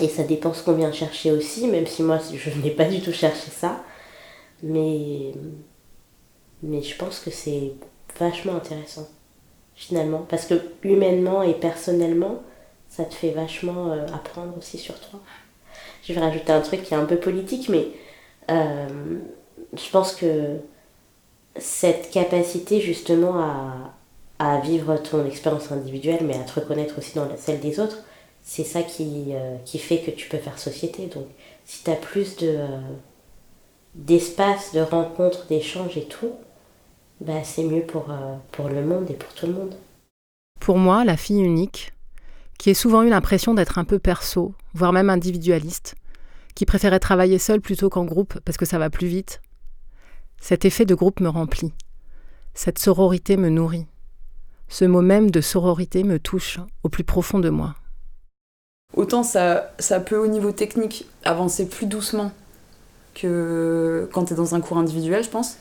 Et 0.00 0.08
ça 0.08 0.24
dépend 0.24 0.52
ce 0.52 0.62
qu'on 0.62 0.74
vient 0.74 0.92
chercher 0.92 1.32
aussi, 1.32 1.66
même 1.68 1.86
si 1.86 2.02
moi 2.02 2.18
je 2.18 2.50
n'ai 2.60 2.70
pas 2.70 2.84
du 2.84 3.00
tout 3.00 3.12
cherché 3.12 3.50
ça. 3.50 3.82
Mais, 4.62 5.32
mais 6.62 6.82
je 6.82 6.96
pense 6.96 7.20
que 7.20 7.30
c'est 7.30 7.72
vachement 8.18 8.56
intéressant, 8.56 9.08
finalement. 9.74 10.26
Parce 10.28 10.46
que 10.46 10.54
humainement 10.82 11.42
et 11.42 11.54
personnellement, 11.54 12.42
ça 12.88 13.04
te 13.04 13.14
fait 13.14 13.30
vachement 13.30 13.92
euh, 13.92 14.06
apprendre 14.14 14.56
aussi 14.58 14.78
sur 14.78 14.98
toi. 15.00 15.20
Je 16.02 16.12
vais 16.12 16.20
rajouter 16.20 16.52
un 16.52 16.60
truc 16.60 16.82
qui 16.82 16.94
est 16.94 16.96
un 16.96 17.04
peu 17.04 17.16
politique, 17.16 17.68
mais 17.68 17.88
euh, 18.50 18.86
je 19.74 19.90
pense 19.90 20.14
que 20.14 20.58
cette 21.58 22.10
capacité 22.10 22.80
justement 22.80 23.38
à, 23.40 23.94
à 24.38 24.60
vivre 24.60 24.96
ton 24.96 25.24
expérience 25.24 25.72
individuelle, 25.72 26.24
mais 26.24 26.36
à 26.36 26.44
te 26.44 26.60
reconnaître 26.60 26.98
aussi 26.98 27.14
dans 27.14 27.28
celle 27.36 27.60
des 27.60 27.80
autres, 27.80 27.98
c'est 28.42 28.64
ça 28.64 28.82
qui, 28.82 29.28
euh, 29.30 29.56
qui 29.64 29.78
fait 29.78 30.00
que 30.00 30.10
tu 30.10 30.28
peux 30.28 30.38
faire 30.38 30.58
société. 30.58 31.06
Donc, 31.06 31.26
si 31.64 31.82
tu 31.82 31.90
as 31.90 31.96
plus 31.96 32.36
de, 32.36 32.48
euh, 32.48 32.80
d'espace, 33.94 34.72
de 34.72 34.80
rencontres, 34.80 35.46
d'échanges 35.46 35.96
et 35.96 36.04
tout, 36.04 36.32
bah, 37.20 37.42
c'est 37.42 37.64
mieux 37.64 37.82
pour, 37.82 38.10
euh, 38.10 38.36
pour 38.52 38.68
le 38.68 38.84
monde 38.84 39.10
et 39.10 39.14
pour 39.14 39.32
tout 39.32 39.46
le 39.46 39.54
monde. 39.54 39.74
Pour 40.60 40.78
moi, 40.78 41.04
la 41.04 41.16
fille 41.16 41.42
unique, 41.42 41.92
qui 42.58 42.70
a 42.70 42.74
souvent 42.74 43.02
eu 43.02 43.08
l'impression 43.08 43.54
d'être 43.54 43.78
un 43.78 43.84
peu 43.84 43.98
perso, 43.98 44.54
voire 44.74 44.92
même 44.92 45.10
individualiste, 45.10 45.94
qui 46.54 46.66
préférait 46.66 47.00
travailler 47.00 47.38
seule 47.38 47.60
plutôt 47.60 47.90
qu'en 47.90 48.04
groupe 48.04 48.38
parce 48.44 48.56
que 48.56 48.64
ça 48.64 48.78
va 48.78 48.90
plus 48.90 49.06
vite, 49.06 49.40
cet 50.40 50.64
effet 50.64 50.84
de 50.84 50.94
groupe 50.94 51.20
me 51.20 51.28
remplit. 51.28 51.72
Cette 52.54 52.78
sororité 52.78 53.36
me 53.36 53.48
nourrit. 53.48 53.86
Ce 54.68 54.84
mot 54.84 55.02
même 55.02 55.30
de 55.30 55.40
sororité 55.40 56.02
me 56.04 56.18
touche 56.18 56.58
au 56.82 56.88
plus 56.88 57.04
profond 57.04 57.38
de 57.38 57.50
moi. 57.50 57.74
Autant 58.94 59.22
ça, 59.22 59.72
ça 59.78 60.00
peut 60.00 60.16
au 60.16 60.26
niveau 60.26 60.52
technique 60.52 61.06
avancer 61.24 61.68
plus 61.68 61.86
doucement 61.86 62.32
que 63.14 64.08
quand 64.12 64.26
tu 64.26 64.32
es 64.32 64.36
dans 64.36 64.54
un 64.54 64.60
cours 64.60 64.78
individuel, 64.78 65.24
je 65.24 65.30
pense. 65.30 65.56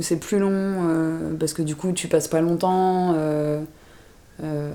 C'est 0.00 0.18
plus 0.18 0.38
long, 0.38 0.50
euh, 0.52 1.34
parce 1.38 1.52
que 1.52 1.62
du 1.62 1.74
coup 1.74 1.92
tu 1.92 2.08
passes 2.08 2.28
pas 2.28 2.40
longtemps. 2.40 3.14
euh, 3.16 3.62
euh, 4.42 4.70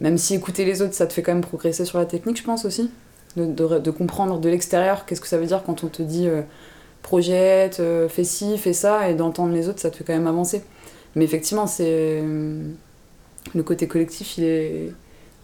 même 0.00 0.18
si 0.18 0.34
écouter 0.34 0.64
les 0.64 0.82
autres, 0.82 0.94
ça 0.94 1.06
te 1.06 1.12
fait 1.12 1.22
quand 1.22 1.32
même 1.32 1.42
progresser 1.42 1.84
sur 1.84 1.98
la 1.98 2.06
technique, 2.06 2.38
je 2.38 2.44
pense 2.44 2.64
aussi. 2.64 2.90
De, 3.36 3.90
comprendre 3.90 4.40
de 4.40 4.48
l'extérieur 4.50 5.06
qu'est-ce 5.06 5.20
que 5.20 5.28
ça 5.28 5.38
veut 5.38 5.46
dire 5.46 5.62
quand 5.64 5.84
on 5.84 5.88
te 5.88 6.02
dit 6.02 6.28
projette, 7.02 7.80
euh, 7.80 8.08
fais 8.08 8.24
ci, 8.24 8.58
fais 8.58 8.72
ça, 8.72 9.10
et 9.10 9.14
d'entendre 9.14 9.54
les 9.54 9.68
autres, 9.68 9.80
ça 9.80 9.90
te 9.90 9.96
fait 9.96 10.04
quand 10.04 10.14
même 10.14 10.26
avancer. 10.26 10.62
Mais 11.16 11.24
effectivement, 11.24 11.66
c'est. 11.66 12.20
euh, 12.22 12.70
Le 13.54 13.62
côté 13.62 13.88
collectif, 13.88 14.38
il 14.38 14.44
est 14.44 14.92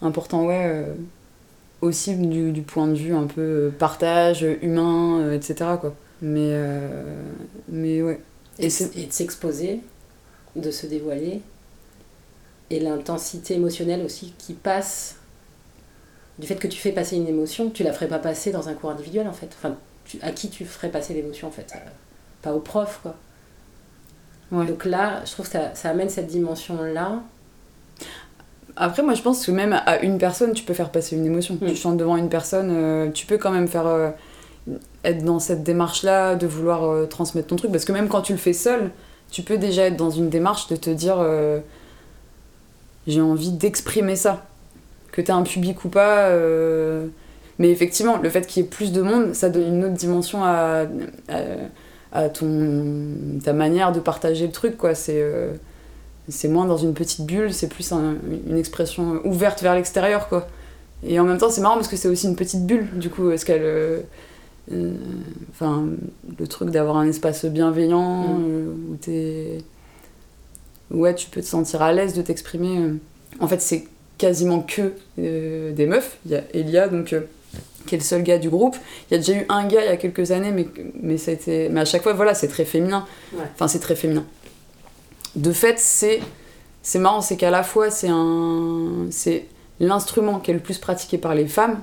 important, 0.01 0.45
ouais. 0.47 0.65
euh, 0.67 0.95
aussi 1.81 2.15
du, 2.15 2.51
du 2.51 2.61
point 2.63 2.87
de 2.87 2.95
vue 2.95 3.13
un 3.15 3.27
peu 3.27 3.71
partage, 3.79 4.43
humain, 4.61 5.19
euh, 5.21 5.33
etc. 5.37 5.77
Quoi. 5.79 5.95
Mais, 6.21 6.53
mais 7.69 8.01
ouais. 8.01 8.19
Et, 8.59 8.67
et 8.95 9.05
de 9.07 9.11
s'exposer, 9.11 9.81
de 10.55 10.71
se 10.71 10.87
dévoiler, 10.87 11.41
et 12.69 12.79
l'intensité 12.79 13.55
émotionnelle 13.55 14.03
aussi 14.05 14.33
qui 14.37 14.53
passe 14.53 15.15
du 16.39 16.47
fait 16.47 16.55
que 16.55 16.67
tu 16.67 16.79
fais 16.79 16.91
passer 16.91 17.17
une 17.17 17.27
émotion, 17.27 17.69
tu 17.69 17.83
la 17.83 17.93
ferais 17.93 18.07
pas 18.07 18.19
passer 18.19 18.51
dans 18.51 18.69
un 18.69 18.73
cours 18.73 18.89
individuel 18.91 19.27
en 19.27 19.33
fait. 19.33 19.49
Enfin, 19.57 19.75
tu- 20.09 20.19
à 20.21 20.31
qui 20.31 20.49
tu 20.49 20.65
ferais 20.65 20.89
passer 20.89 21.13
l'émotion 21.13 21.47
en 21.47 21.51
fait 21.51 21.71
Euh, 21.75 21.79
Pas 22.41 22.53
au 22.53 22.59
prof 22.59 22.99
quoi. 23.01 23.15
Ouais. 24.51 24.65
Donc 24.65 24.83
là, 24.85 25.21
je 25.25 25.31
trouve 25.31 25.45
que 25.45 25.51
ça, 25.51 25.75
ça 25.75 25.89
amène 25.89 26.09
cette 26.09 26.27
dimension-là. 26.27 27.21
Après, 28.75 29.03
moi, 29.03 29.13
je 29.13 29.21
pense 29.21 29.45
que 29.45 29.51
même 29.51 29.73
à 29.85 29.99
une 29.99 30.17
personne, 30.17 30.53
tu 30.53 30.63
peux 30.63 30.73
faire 30.73 30.89
passer 30.89 31.15
une 31.15 31.25
émotion. 31.25 31.55
Mm. 31.61 31.67
Tu 31.67 31.75
chantes 31.75 31.97
devant 31.97 32.15
une 32.17 32.29
personne, 32.29 32.69
euh, 32.71 33.11
tu 33.11 33.25
peux 33.27 33.37
quand 33.37 33.51
même 33.51 33.67
faire 33.67 33.85
euh, 33.85 34.09
être 35.03 35.23
dans 35.23 35.39
cette 35.39 35.63
démarche-là, 35.63 36.35
de 36.35 36.47
vouloir 36.47 36.83
euh, 36.85 37.05
transmettre 37.05 37.47
ton 37.49 37.57
truc. 37.57 37.71
Parce 37.71 37.85
que 37.85 37.91
même 37.91 38.07
quand 38.07 38.21
tu 38.21 38.31
le 38.31 38.39
fais 38.39 38.53
seul, 38.53 38.89
tu 39.29 39.43
peux 39.43 39.57
déjà 39.57 39.83
être 39.83 39.97
dans 39.97 40.09
une 40.09 40.29
démarche 40.29 40.67
de 40.67 40.75
te 40.75 40.89
dire 40.89 41.17
j'ai 43.05 43.21
envie 43.21 43.51
d'exprimer 43.51 44.15
ça. 44.15 44.45
Que 45.11 45.21
tu 45.21 45.31
un 45.31 45.43
public 45.43 45.83
ou 45.85 45.89
pas. 45.89 46.29
Mais 47.59 47.69
effectivement, 47.69 48.17
le 48.17 48.29
fait 48.29 48.47
qu'il 48.47 48.63
y 48.63 48.65
ait 48.65 48.69
plus 48.69 48.91
de 48.91 49.01
monde, 49.01 49.33
ça 49.35 49.49
donne 49.49 49.67
une 49.75 49.83
autre 49.85 49.93
dimension 49.93 50.43
à, 50.43 50.85
à, 51.27 51.37
à 52.13 52.29
ton, 52.29 53.05
ta 53.43 53.53
manière 53.53 53.91
de 53.91 53.99
partager 53.99 54.45
le 54.47 54.51
truc. 54.51 54.77
quoi. 54.77 54.95
C'est. 54.95 55.21
euh, 55.21 55.51
moins 56.45 56.65
dans 56.65 56.77
une 56.77 56.93
petite 56.93 57.25
bulle, 57.25 57.53
c'est 57.53 57.67
plus 57.67 57.91
un- 57.91 58.15
une 58.47 58.57
expression 58.57 59.19
ouverte 59.25 59.61
vers 59.61 59.75
l'extérieur, 59.75 60.27
quoi. 60.29 60.47
Et 61.03 61.19
en 61.19 61.23
même 61.23 61.37
temps, 61.37 61.49
c'est 61.49 61.61
marrant 61.61 61.75
parce 61.75 61.87
que 61.87 61.95
c'est 61.97 62.07
aussi 62.07 62.27
une 62.27 62.35
petite 62.35 62.65
bulle, 62.65 62.87
du 62.97 63.09
coup, 63.09 63.31
est-ce 63.31 63.45
qu'elle... 63.45 63.61
euh, 63.63 63.99
euh, 64.71 64.93
Enfin, 65.51 65.87
le 66.39 66.47
truc 66.47 66.69
d'avoir 66.69 66.97
un 66.97 67.07
espace 67.07 67.45
bienveillant, 67.45 68.23
Mm. 68.27 68.43
euh, 68.47 68.73
où 68.91 68.95
t'es... 68.95 69.57
Ouais, 70.91 71.13
tu 71.15 71.29
peux 71.29 71.41
te 71.41 71.45
sentir 71.45 71.81
à 71.81 71.91
l'aise 71.93 72.13
de 72.13 72.21
t'exprimer. 72.21 72.93
En 73.39 73.47
fait, 73.47 73.61
c'est 73.61 73.85
quasiment 74.17 74.61
que 74.61 74.93
euh, 75.19 75.71
des 75.73 75.85
meufs. 75.87 76.17
Il 76.25 76.31
y 76.31 76.35
a 76.35 76.43
Elia, 76.53 76.87
donc... 76.87 77.11
euh, 77.13 77.21
qui 77.85 77.95
est 77.95 77.97
le 77.97 78.03
seul 78.03 78.23
gars 78.23 78.37
du 78.37 78.49
groupe. 78.49 78.75
Il 79.09 79.13
y 79.13 79.15
a 79.15 79.17
déjà 79.19 79.33
eu 79.33 79.45
un 79.49 79.65
gars 79.67 79.81
il 79.81 79.87
y 79.87 79.93
a 79.93 79.97
quelques 79.97 80.31
années, 80.31 80.51
mais, 80.51 80.67
mais, 81.01 81.17
mais 81.69 81.79
à 81.81 81.85
chaque 81.85 82.03
fois, 82.03 82.13
voilà, 82.13 82.33
c'est 82.33 82.47
très 82.47 82.65
féminin. 82.65 83.05
Ouais. 83.33 83.43
Enfin, 83.55 83.67
c'est 83.67 83.79
très 83.79 83.95
féminin 83.95 84.25
de 85.35 85.51
fait, 85.51 85.79
c'est 85.79 86.21
c'est 86.81 86.99
marrant, 86.99 87.21
c'est 87.21 87.37
qu'à 87.37 87.51
la 87.51 87.63
fois 87.63 87.91
c'est 87.91 88.09
un 88.09 89.07
c'est 89.11 89.45
l'instrument 89.79 90.39
qui 90.39 90.51
est 90.51 90.53
le 90.53 90.59
plus 90.59 90.77
pratiqué 90.77 91.17
par 91.17 91.35
les 91.35 91.47
femmes. 91.47 91.79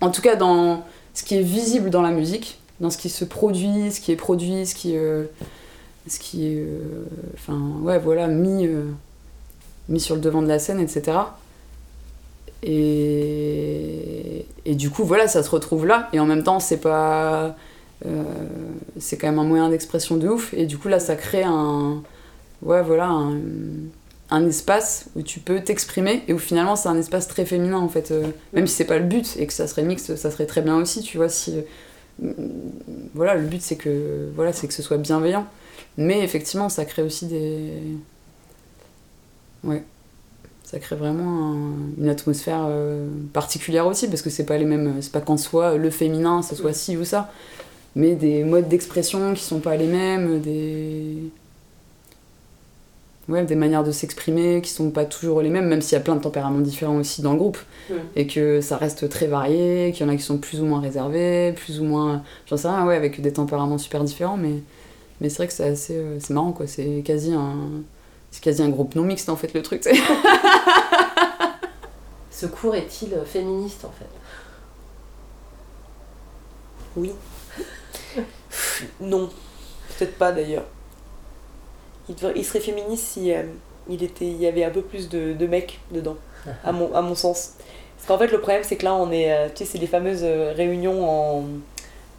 En 0.00 0.10
tout 0.10 0.22
cas, 0.22 0.36
dans 0.36 0.84
ce 1.14 1.22
qui 1.22 1.36
est 1.36 1.42
visible 1.42 1.90
dans 1.90 2.02
la 2.02 2.10
musique, 2.10 2.58
dans 2.80 2.90
ce 2.90 2.98
qui 2.98 3.08
se 3.08 3.24
produit, 3.24 3.92
ce 3.92 4.00
qui 4.00 4.12
est 4.12 4.16
produit, 4.16 4.66
ce 4.66 4.74
qui 4.74 4.96
euh, 4.96 5.24
ce 6.08 6.18
qui 6.18 6.46
est 6.46 6.60
euh, 6.60 7.04
enfin 7.34 7.58
ouais 7.82 7.98
voilà 7.98 8.26
mis 8.26 8.66
euh, 8.66 8.84
mis 9.88 10.00
sur 10.00 10.14
le 10.14 10.20
devant 10.20 10.42
de 10.42 10.48
la 10.48 10.58
scène, 10.58 10.80
etc. 10.80 11.18
Et, 12.64 14.46
du 14.66 14.90
coup, 14.90 15.04
voilà, 15.04 15.28
ça 15.28 15.42
se 15.42 15.50
retrouve 15.50 15.86
là. 15.86 16.08
Et 16.12 16.20
en 16.20 16.26
même 16.26 16.42
temps, 16.42 16.60
c'est 16.60 16.78
pas. 16.78 17.56
euh, 18.06 18.22
c'est 18.98 19.16
quand 19.16 19.28
même 19.28 19.38
un 19.38 19.44
moyen 19.44 19.68
d'expression 19.68 20.16
de 20.16 20.28
ouf. 20.28 20.52
Et 20.54 20.66
du 20.66 20.78
coup, 20.78 20.88
là, 20.88 20.98
ça 21.00 21.16
crée 21.16 21.44
un. 21.44 22.02
Ouais, 22.62 22.82
voilà, 22.82 23.10
un, 24.30 24.46
espace 24.46 25.06
où 25.16 25.22
tu 25.22 25.38
peux 25.40 25.60
t'exprimer 25.60 26.22
et 26.28 26.32
où 26.32 26.38
finalement 26.38 26.76
c'est 26.76 26.88
un 26.88 26.96
espace 26.96 27.28
très 27.28 27.44
féminin 27.44 27.76
en 27.76 27.88
fait. 27.88 28.10
euh, 28.10 28.28
même 28.54 28.66
si 28.66 28.74
c'est 28.74 28.86
pas 28.86 28.98
le 28.98 29.04
but 29.04 29.36
et 29.38 29.46
que 29.46 29.52
ça 29.52 29.66
serait 29.66 29.82
mixte, 29.82 30.16
ça 30.16 30.30
serait 30.30 30.46
très 30.46 30.62
bien 30.62 30.76
aussi, 30.76 31.02
tu 31.02 31.18
vois. 31.18 31.28
Si, 31.28 31.62
euh, 32.22 32.32
voilà, 33.14 33.34
le 33.34 33.46
but 33.46 33.60
c'est 33.60 33.76
que, 33.76 34.30
voilà, 34.34 34.52
c'est 34.52 34.66
que 34.66 34.74
ce 34.74 34.82
soit 34.82 34.96
bienveillant. 34.98 35.46
Mais 35.98 36.22
effectivement, 36.24 36.68
ça 36.68 36.84
crée 36.84 37.02
aussi 37.02 37.26
des. 37.26 37.70
Ouais. 39.64 39.82
Ça 40.64 40.78
crée 40.78 40.96
vraiment 40.96 41.52
un- 41.52 42.02
une 42.02 42.08
atmosphère 42.08 42.64
euh, 42.66 43.06
particulière 43.32 43.86
aussi 43.86 44.08
parce 44.08 44.22
que 44.22 44.30
c'est 44.30 44.46
pas 44.46 44.56
les 44.58 44.64
mêmes. 44.64 44.94
C'est 45.00 45.12
pas 45.12 45.20
qu'en 45.20 45.36
soi 45.36 45.76
le 45.76 45.90
féminin, 45.90 46.42
ça 46.42 46.56
soit 46.56 46.72
ci 46.72 46.96
ou 46.96 47.04
ça. 47.04 47.30
Mais 47.96 48.14
des 48.16 48.42
modes 48.44 48.68
d'expression 48.68 49.34
qui 49.34 49.42
sont 49.44 49.60
pas 49.60 49.76
les 49.76 49.86
mêmes, 49.86 50.40
des 50.40 51.16
ouais, 53.28 53.44
des 53.44 53.54
manières 53.54 53.84
de 53.84 53.92
s'exprimer 53.92 54.60
qui 54.62 54.70
sont 54.70 54.90
pas 54.90 55.04
toujours 55.04 55.40
les 55.42 55.48
mêmes, 55.50 55.66
même 55.68 55.80
s'il 55.80 55.92
y 55.96 56.00
a 56.00 56.02
plein 56.04 56.16
de 56.16 56.20
tempéraments 56.20 56.58
différents 56.60 56.96
aussi 56.96 57.22
dans 57.22 57.32
le 57.32 57.38
groupe. 57.38 57.58
Mm. 57.90 57.94
Et 58.16 58.26
que 58.26 58.60
ça 58.60 58.76
reste 58.76 59.08
très 59.08 59.26
varié, 59.26 59.92
qu'il 59.94 60.06
y 60.06 60.08
en 60.08 60.12
a 60.12 60.16
qui 60.16 60.22
sont 60.22 60.38
plus 60.38 60.60
ou 60.60 60.66
moins 60.66 60.80
réservés, 60.80 61.52
plus 61.54 61.80
ou 61.80 61.84
moins. 61.84 62.22
J'en 62.46 62.56
sais 62.56 62.68
rien, 62.68 62.86
ouais, 62.86 62.96
avec 62.96 63.20
des 63.20 63.32
tempéraments 63.32 63.78
super 63.78 64.02
différents, 64.04 64.36
mais, 64.36 64.54
mais 65.20 65.28
c'est 65.28 65.36
vrai 65.36 65.46
que 65.46 65.52
c'est 65.52 65.68
assez. 65.68 65.94
euh, 65.96 66.16
c'est 66.20 66.34
marrant, 66.34 66.52
quoi. 66.52 66.66
C'est 66.66 67.02
quasi 67.04 67.32
un. 67.32 67.54
C'est 68.34 68.42
quasi 68.42 68.62
un 68.64 68.68
groupe 68.68 68.96
non 68.96 69.04
mixte 69.04 69.28
en 69.28 69.36
fait 69.36 69.54
le 69.54 69.62
truc. 69.62 69.84
Ce 72.32 72.46
cours 72.46 72.74
est-il 72.74 73.14
féministe 73.24 73.84
en 73.84 73.92
fait? 73.96 74.08
Oui. 76.96 77.12
non, 79.00 79.30
peut-être 79.96 80.18
pas 80.18 80.32
d'ailleurs. 80.32 80.64
Il, 82.08 82.16
devrait- 82.16 82.32
il 82.34 82.44
serait 82.44 82.58
féministe 82.58 83.04
si 83.04 83.32
euh, 83.32 83.44
il, 83.88 84.02
était, 84.02 84.26
il 84.26 84.38
y 84.38 84.48
avait 84.48 84.64
un 84.64 84.70
peu 84.70 84.82
plus 84.82 85.08
de, 85.08 85.32
de 85.34 85.46
mecs 85.46 85.78
dedans, 85.92 86.16
à 86.64 86.72
mon, 86.72 86.92
à 86.92 87.02
mon 87.02 87.14
sens. 87.14 87.52
Parce 87.96 88.08
qu'en 88.08 88.18
fait, 88.18 88.32
le 88.32 88.40
problème, 88.40 88.64
c'est 88.64 88.76
que 88.76 88.84
là, 88.84 88.96
on 88.96 89.12
est. 89.12 89.32
euh, 89.32 89.46
tu 89.48 89.58
sais, 89.58 89.64
c'est 89.64 89.78
les 89.78 89.86
fameuses 89.86 90.24
euh, 90.24 90.52
réunions 90.56 91.08
en, 91.08 91.44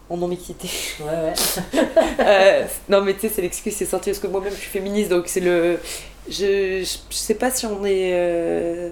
en 0.09 0.17
non-mixité. 0.17 0.69
Ouais, 0.99 1.05
ouais. 1.07 1.33
Euh, 2.19 2.65
non, 2.89 3.01
mais 3.01 3.13
tu 3.13 3.21
sais, 3.21 3.29
c'est 3.29 3.41
l'excuse, 3.41 3.75
c'est 3.75 3.85
sorti 3.85 4.09
parce 4.09 4.19
que 4.19 4.27
moi-même, 4.27 4.53
je 4.55 4.59
suis 4.61 4.69
féministe, 4.69 5.09
donc 5.09 5.27
c'est 5.27 5.41
le. 5.41 5.79
Je, 6.27 6.83
je, 6.83 6.97
je 7.09 7.15
sais 7.15 7.35
pas 7.35 7.51
si 7.51 7.65
on 7.65 7.85
est. 7.85 8.11
euh, 8.13 8.89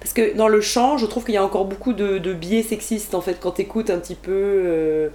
Parce 0.00 0.12
que 0.12 0.34
dans 0.36 0.48
le 0.48 0.60
chant, 0.60 0.96
je 0.96 1.06
trouve 1.06 1.24
qu'il 1.24 1.34
y 1.34 1.38
a 1.38 1.44
encore 1.44 1.64
beaucoup 1.64 1.92
de, 1.92 2.18
de 2.18 2.32
biais 2.32 2.62
sexistes 2.62 3.14
en 3.14 3.20
fait 3.20 3.40
quand 3.40 3.52
t'écoutes 3.52 3.90
un 3.90 3.98
petit 3.98 4.14
peu. 4.14 4.30
euh, 4.32 5.08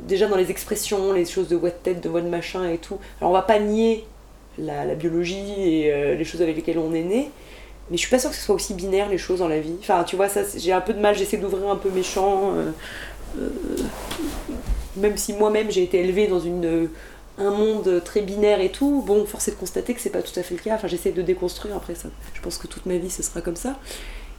déjà 0.00 0.26
dans 0.26 0.36
les 0.36 0.50
expressions, 0.50 1.12
les 1.12 1.26
choses 1.26 1.48
de 1.48 1.56
voix 1.56 1.70
de 1.70 1.74
tête, 1.74 2.02
de 2.02 2.08
voix 2.08 2.22
de 2.22 2.28
machin 2.28 2.68
et 2.70 2.78
tout. 2.78 2.98
Alors 3.20 3.30
on 3.30 3.34
va 3.34 3.42
pas 3.42 3.58
nier 3.58 4.06
la, 4.58 4.84
la 4.86 4.94
biologie 4.94 5.52
et 5.62 6.16
les 6.16 6.24
choses 6.24 6.40
avec 6.42 6.56
lesquelles 6.56 6.78
on 6.78 6.94
est 6.94 7.02
né. 7.02 7.30
Mais 7.90 7.96
je 7.98 8.02
suis 8.02 8.10
pas 8.10 8.18
sûre 8.18 8.30
que 8.30 8.36
ce 8.36 8.42
soit 8.42 8.54
aussi 8.56 8.74
binaire 8.74 9.08
les 9.10 9.18
choses 9.18 9.40
dans 9.40 9.48
la 9.48 9.60
vie. 9.60 9.76
Enfin, 9.80 10.04
tu 10.04 10.16
vois, 10.16 10.28
ça, 10.28 10.42
j'ai 10.56 10.72
un 10.72 10.80
peu 10.80 10.94
de 10.94 11.00
mal, 11.00 11.16
j'essaie 11.16 11.36
d'ouvrir 11.38 11.70
un 11.70 11.76
peu 11.76 11.90
mes 11.90 12.02
champs. 12.02 12.52
euh, 12.56 12.72
même 14.96 15.16
si 15.16 15.32
moi-même 15.32 15.70
j'ai 15.70 15.82
été 15.82 16.00
élevée 16.00 16.26
dans 16.26 16.40
une, 16.40 16.64
euh, 16.64 16.86
un 17.38 17.50
monde 17.50 18.02
très 18.04 18.22
binaire 18.22 18.60
et 18.60 18.70
tout, 18.70 19.02
bon, 19.06 19.26
force 19.26 19.48
est 19.48 19.52
de 19.52 19.56
constater 19.56 19.94
que 19.94 20.00
c'est 20.00 20.10
pas 20.10 20.22
tout 20.22 20.38
à 20.38 20.42
fait 20.42 20.54
le 20.54 20.60
cas. 20.60 20.74
Enfin, 20.74 20.88
j'essaie 20.88 21.12
de 21.12 21.22
déconstruire 21.22 21.76
après 21.76 21.94
ça. 21.94 22.08
Je 22.34 22.40
pense 22.40 22.56
que 22.58 22.66
toute 22.66 22.86
ma 22.86 22.96
vie 22.96 23.10
ce 23.10 23.22
sera 23.22 23.40
comme 23.40 23.56
ça. 23.56 23.76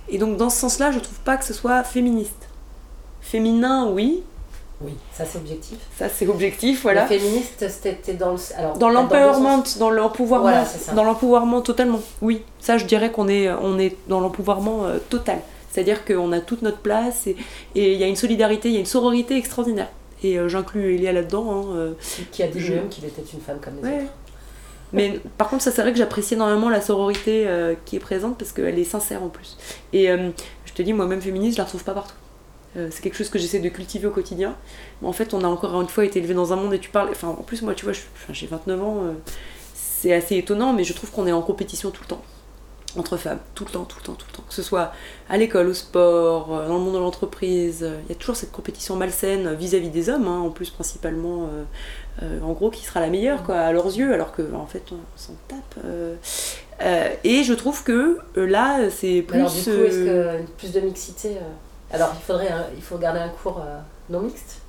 Et 0.09 0.17
donc, 0.17 0.37
dans 0.37 0.49
ce 0.49 0.57
sens-là, 0.59 0.91
je 0.91 0.99
trouve 0.99 1.19
pas 1.19 1.37
que 1.37 1.45
ce 1.45 1.53
soit 1.53 1.83
féministe. 1.83 2.47
Féminin, 3.21 3.89
oui, 3.91 4.23
Oui, 4.81 4.93
ça 5.13 5.25
c'est 5.25 5.37
objectif. 5.37 5.77
ça 5.97 6.07
c'est 6.07 6.27
objectif, 6.27 6.83
voilà. 6.83 7.01
Le 7.03 7.07
féministe, 7.09 7.65
c'était 7.69 8.13
dans 8.13 8.31
le. 8.31 8.37
Alors, 8.57 8.77
Dans 8.77 8.89
l'empowerment, 8.89 9.63
l'empouvoirment, 9.91 10.43
Voilà, 10.49 10.65
dans 10.95 11.03
l'empouvoirment 11.03 11.61
totalement. 11.61 11.99
Oui, 12.21 12.43
ça 12.59 12.77
je 12.77 12.85
dirais 12.85 13.11
qu'on 13.11 13.27
est, 13.27 13.51
on 13.51 13.77
est 13.79 13.95
dans 14.07 14.21
l'empouvoirment 14.21 14.85
euh, 14.85 14.97
total. 15.09 15.39
C'est-à-dire 15.77 16.05
qu'on 16.05 16.31
a 16.31 16.39
toute 16.39 16.63
notre 16.63 16.79
place 16.79 17.27
et 17.27 17.35
il 17.75 17.99
y 17.99 18.03
a 18.03 18.07
une 18.07 18.15
solidarité, 18.15 18.69
il 18.69 18.73
y 18.73 18.77
a 18.77 18.79
une 18.79 18.87
sororité 18.87 19.37
extraordinaire. 19.37 19.89
Et 20.23 20.39
euh, 20.39 20.49
j'inclus 20.49 20.95
Elia 20.95 21.11
là-dedans. 21.11 21.51
hein, 21.51 21.75
euh. 21.75 21.93
Qui 22.31 22.41
a 22.41 22.47
dit 22.47 22.59
Je- 22.59 22.73
lui-même 22.73 22.89
qu'il 22.89 23.05
était 23.05 23.21
une 23.31 23.39
femme 23.41 23.59
comme 23.63 23.75
les 23.75 23.87
Ouais. 23.87 23.97
autres. 23.97 24.11
Mais 24.91 25.19
par 25.37 25.49
contre, 25.49 25.61
ça 25.61 25.69
c'est 25.71 25.83
vrai 25.83 25.91
que 25.91 25.99
j'apprécie 25.99 26.33
énormément 26.33 26.69
la 26.69 26.81
sororité 26.81 27.47
euh, 27.47 27.75
qui 27.85 27.95
est 27.95 27.99
présente 27.99 28.39
parce 28.39 28.51
qu'elle 28.53 28.79
est 28.79 28.83
sincère 28.85 29.21
en 29.21 29.29
plus. 29.29 29.55
Et 29.93 30.09
euh, 30.09 30.31
je 30.65 30.73
te 30.73 30.81
dis, 30.81 30.93
moi-même 30.93 31.21
féministe, 31.21 31.57
je 31.57 31.61
la 31.61 31.65
retrouve 31.65 31.83
pas 31.83 31.93
partout. 31.93 32.15
Euh, 32.75 32.87
c'est 32.89 33.03
quelque 33.03 33.15
chose 33.17 33.29
que 33.29 33.37
j'essaie 33.37 33.59
de 33.59 33.69
cultiver 33.69 34.07
au 34.07 34.11
quotidien. 34.11 34.55
Mais 35.03 35.07
en 35.07 35.13
fait, 35.13 35.35
on 35.35 35.43
a 35.43 35.47
encore 35.47 35.79
une 35.79 35.89
fois 35.89 36.05
été 36.05 36.17
élevé 36.17 36.33
dans 36.33 36.53
un 36.53 36.55
monde 36.55 36.73
et 36.73 36.79
tu 36.79 36.89
parles. 36.89 37.09
Enfin, 37.11 37.27
en 37.27 37.43
plus, 37.43 37.61
moi, 37.61 37.75
tu 37.75 37.85
vois, 37.85 37.93
j'ai 38.31 38.47
29 38.47 38.81
ans, 38.81 39.03
c'est 39.75 40.11
assez 40.11 40.37
étonnant, 40.37 40.73
mais 40.73 40.83
je 40.83 40.93
trouve 40.93 41.11
qu'on 41.11 41.27
est 41.27 41.31
en 41.31 41.43
compétition 41.43 41.91
tout 41.91 42.01
le 42.01 42.07
temps. 42.07 42.21
Entre 42.95 43.17
femmes, 43.17 43.39
tout 43.53 43.65
le 43.65 43.69
temps, 43.71 43.83
tout 43.83 43.97
le 43.99 44.05
temps, 44.05 44.13
tout 44.13 44.25
le 44.31 44.37
temps. 44.37 44.43
Que 44.47 44.53
ce 44.53 44.63
soit 44.63 44.91
à 45.29 45.37
l'école, 45.37 45.67
au 45.67 45.73
sport, 45.73 46.55
euh, 46.55 46.67
dans 46.67 46.75
le 46.77 46.83
monde 46.83 46.93
de 46.95 46.99
l'entreprise, 46.99 47.83
euh, 47.83 47.97
il 48.05 48.09
y 48.09 48.11
a 48.13 48.15
toujours 48.15 48.35
cette 48.37 48.51
compétition 48.51 48.95
malsaine 48.95 49.53
vis-à-vis 49.53 49.89
des 49.89 50.09
hommes, 50.09 50.27
hein, 50.27 50.39
en 50.39 50.49
plus, 50.49 50.69
principalement. 50.69 51.43
euh, 51.43 51.63
euh, 52.23 52.41
en 52.41 52.53
gros, 52.53 52.71
qui 52.71 52.83
sera 52.83 52.99
la 52.99 53.09
meilleure, 53.09 53.43
quoi, 53.43 53.57
à 53.57 53.71
leurs 53.71 53.85
yeux, 53.87 54.13
alors 54.13 54.31
que 54.31 54.41
en 54.55 54.65
fait, 54.65 54.83
on 54.91 54.97
s'en 55.15 55.33
tape. 55.47 55.83
euh. 55.85 56.15
Et 57.23 57.43
je 57.43 57.53
trouve 57.53 57.83
que 57.83 58.19
là, 58.35 58.89
c'est 58.89 59.21
plus. 59.21 59.37
Alors, 59.37 59.51
du 59.51 59.61
coup, 59.61 59.69
est-ce 59.69 60.05
que 60.05 60.41
plus 60.57 60.71
de 60.71 60.79
mixité. 60.79 61.37
Alors, 61.91 62.13
il 62.15 62.23
faudrait. 62.23 62.49
Il 62.75 62.81
faut 62.81 62.97
garder 62.97 63.19
un 63.19 63.29
cours 63.29 63.61
non 64.09 64.21
mixte? 64.21 64.61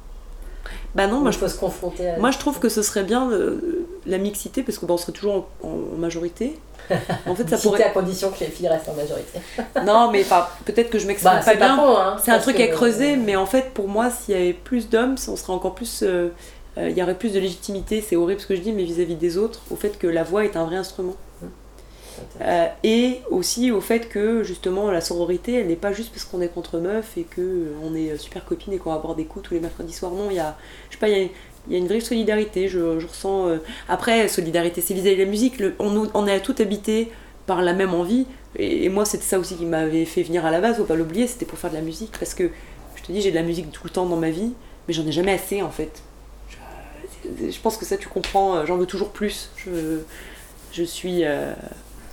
Bah 0.95 1.07
non, 1.07 1.21
moi 1.21 1.23
Moi, 1.23 1.31
je 1.31 1.47
se 1.47 1.59
confronter 1.59 2.11
à. 2.11 2.19
Moi, 2.19 2.31
je 2.31 2.39
trouve 2.39 2.59
que 2.59 2.69
ce 2.69 2.83
serait 2.83 3.05
bien 3.05 3.31
la 4.09 4.19
mixité, 4.19 4.63
parce 4.63 4.79
que 4.79 4.87
bon, 4.87 4.95
on 4.95 4.99
serait 4.99 5.13
toujours 5.13 5.49
en, 5.63 5.69
en 5.69 5.97
majorité. 5.99 6.59
En 7.27 7.35
fait, 7.35 7.49
ça 7.49 7.59
pourrait. 7.59 7.83
à 7.85 7.91
condition 7.91 8.31
que 8.31 8.41
les 8.41 8.47
filles 8.47 8.69
restent 8.69 8.89
en 8.89 8.95
majorité. 8.95 9.39
Non, 9.85 10.11
mais 10.11 10.25
peut-être 10.65 10.91
que 10.91 10.99
je 10.99 11.07
m'exprime 11.07 11.35
Bah, 11.35 11.43
pas 11.45 11.55
bien. 11.55 11.79
hein. 11.79 12.17
c'est 12.25 12.31
un 12.31 12.39
truc 12.39 12.59
à 12.61 12.69
creuser, 12.69 13.17
mais 13.17 13.37
en 13.37 13.47
fait, 13.47 13.71
pour 13.75 13.89
moi, 13.89 14.11
s'il 14.11 14.35
y 14.35 14.39
avait 14.41 14.53
plus 14.55 14.89
d'hommes, 14.89 15.17
on 15.29 15.37
serait 15.37 15.53
encore 15.53 15.75
plus. 15.75 16.03
euh, 16.03 16.29
euh, 16.79 16.89
Il 16.91 16.97
y 16.97 17.03
aurait 17.03 17.17
plus 17.19 17.33
de 17.33 17.41
légitimité, 17.41 18.01
c'est 18.01 18.17
horrible 18.17 18.41
ce 18.41 18.47
que 18.47 18.57
je 18.57 18.61
dis, 18.61 18.73
mais 18.73 18.85
vis-à-vis 18.85 19.17
des 19.17 19.37
autres, 19.37 19.61
au 19.71 19.77
fait 19.77 19.99
que 19.99 20.07
la 20.07 20.23
voix 20.25 20.45
est 20.45 20.57
un 20.57 20.65
vrai 20.65 20.77
instrument. 20.77 21.17
Euh, 22.41 22.67
et 22.83 23.21
aussi 23.31 23.71
au 23.71 23.81
fait 23.81 24.09
que 24.09 24.43
justement 24.43 24.91
la 24.91 25.01
sororité 25.01 25.55
elle 25.55 25.69
n'est 25.69 25.77
pas 25.77 25.93
juste 25.93 26.11
parce 26.11 26.25
qu'on 26.25 26.41
est 26.41 26.49
contre 26.49 26.79
meufs 26.79 27.17
et 27.17 27.23
que 27.23 27.73
on 27.85 27.95
est 27.95 28.17
super 28.17 28.45
copines 28.45 28.73
et 28.73 28.79
qu'on 28.79 28.91
va 28.93 28.99
boire 28.99 29.15
des 29.15 29.25
coups 29.25 29.47
tous 29.47 29.55
les 29.55 29.61
mercredis 29.61 29.93
soirs 29.93 30.11
non 30.11 30.27
il 30.29 30.35
y 30.37 30.41
a 30.41 30.57
je 30.91 30.97
sais 30.97 31.01
pas 31.01 31.09
il 31.09 31.17
y 31.17 31.25
a, 31.27 31.29
il 31.69 31.73
y 31.73 31.77
a 31.77 31.79
une 31.79 31.87
vraie 31.87 32.01
solidarité 32.01 32.69
je, 32.69 32.79
ressens 32.79 33.49
euh, 33.49 33.59
après 33.89 34.29
solidarité 34.29 34.81
c'est 34.81 34.95
vis-à-vis 34.95 35.17
de 35.17 35.23
la 35.23 35.31
musique 35.31 35.63
on, 35.79 36.09
on 36.15 36.27
est 36.27 36.41
tout 36.41 36.55
habité 36.59 37.11
par 37.47 37.63
la 37.63 37.73
même 37.73 37.95
envie 37.95 38.27
et, 38.57 38.89
moi 38.89 39.05
c'était 39.05 39.25
ça 39.25 39.39
aussi 39.39 39.57
qui 39.57 39.67
m'avait 39.67 40.05
fait 40.05 40.23
venir 40.23 40.45
à 40.47 40.51
la 40.51 40.61
base 40.61 40.77
faut 40.77 40.85
pas 40.85 40.97
l'oublier 40.97 41.27
c'était 41.27 41.47
pour 41.47 41.59
faire 41.59 41.71
de 41.71 41.77
la 41.77 41.83
musique 41.83 42.17
parce 42.19 42.35
que 42.35 42.51
je 42.97 43.03
te 43.03 43.13
dis 43.13 43.21
j'ai 43.21 43.31
de 43.31 43.37
la 43.37 43.43
musique 43.43 43.71
tout 43.71 43.83
le 43.85 43.91
temps 43.91 44.07
dans 44.07 44.17
ma 44.17 44.31
vie 44.31 44.53
mais 44.87 44.95
j'en 44.95 45.07
ai 45.07 45.13
jamais 45.13 45.33
assez 45.33 45.63
en 45.63 45.71
fait 45.71 46.03
je, 47.25 47.59
pense 47.61 47.77
que 47.77 47.85
ça 47.85 47.97
tu 47.97 48.09
comprends 48.09 48.65
j'en 48.65 48.77
veux 48.77 48.87
toujours 48.87 49.11
plus 49.11 49.51
je, 49.57 50.01
je 50.73 50.83
suis 50.83 51.25
euh, 51.25 51.53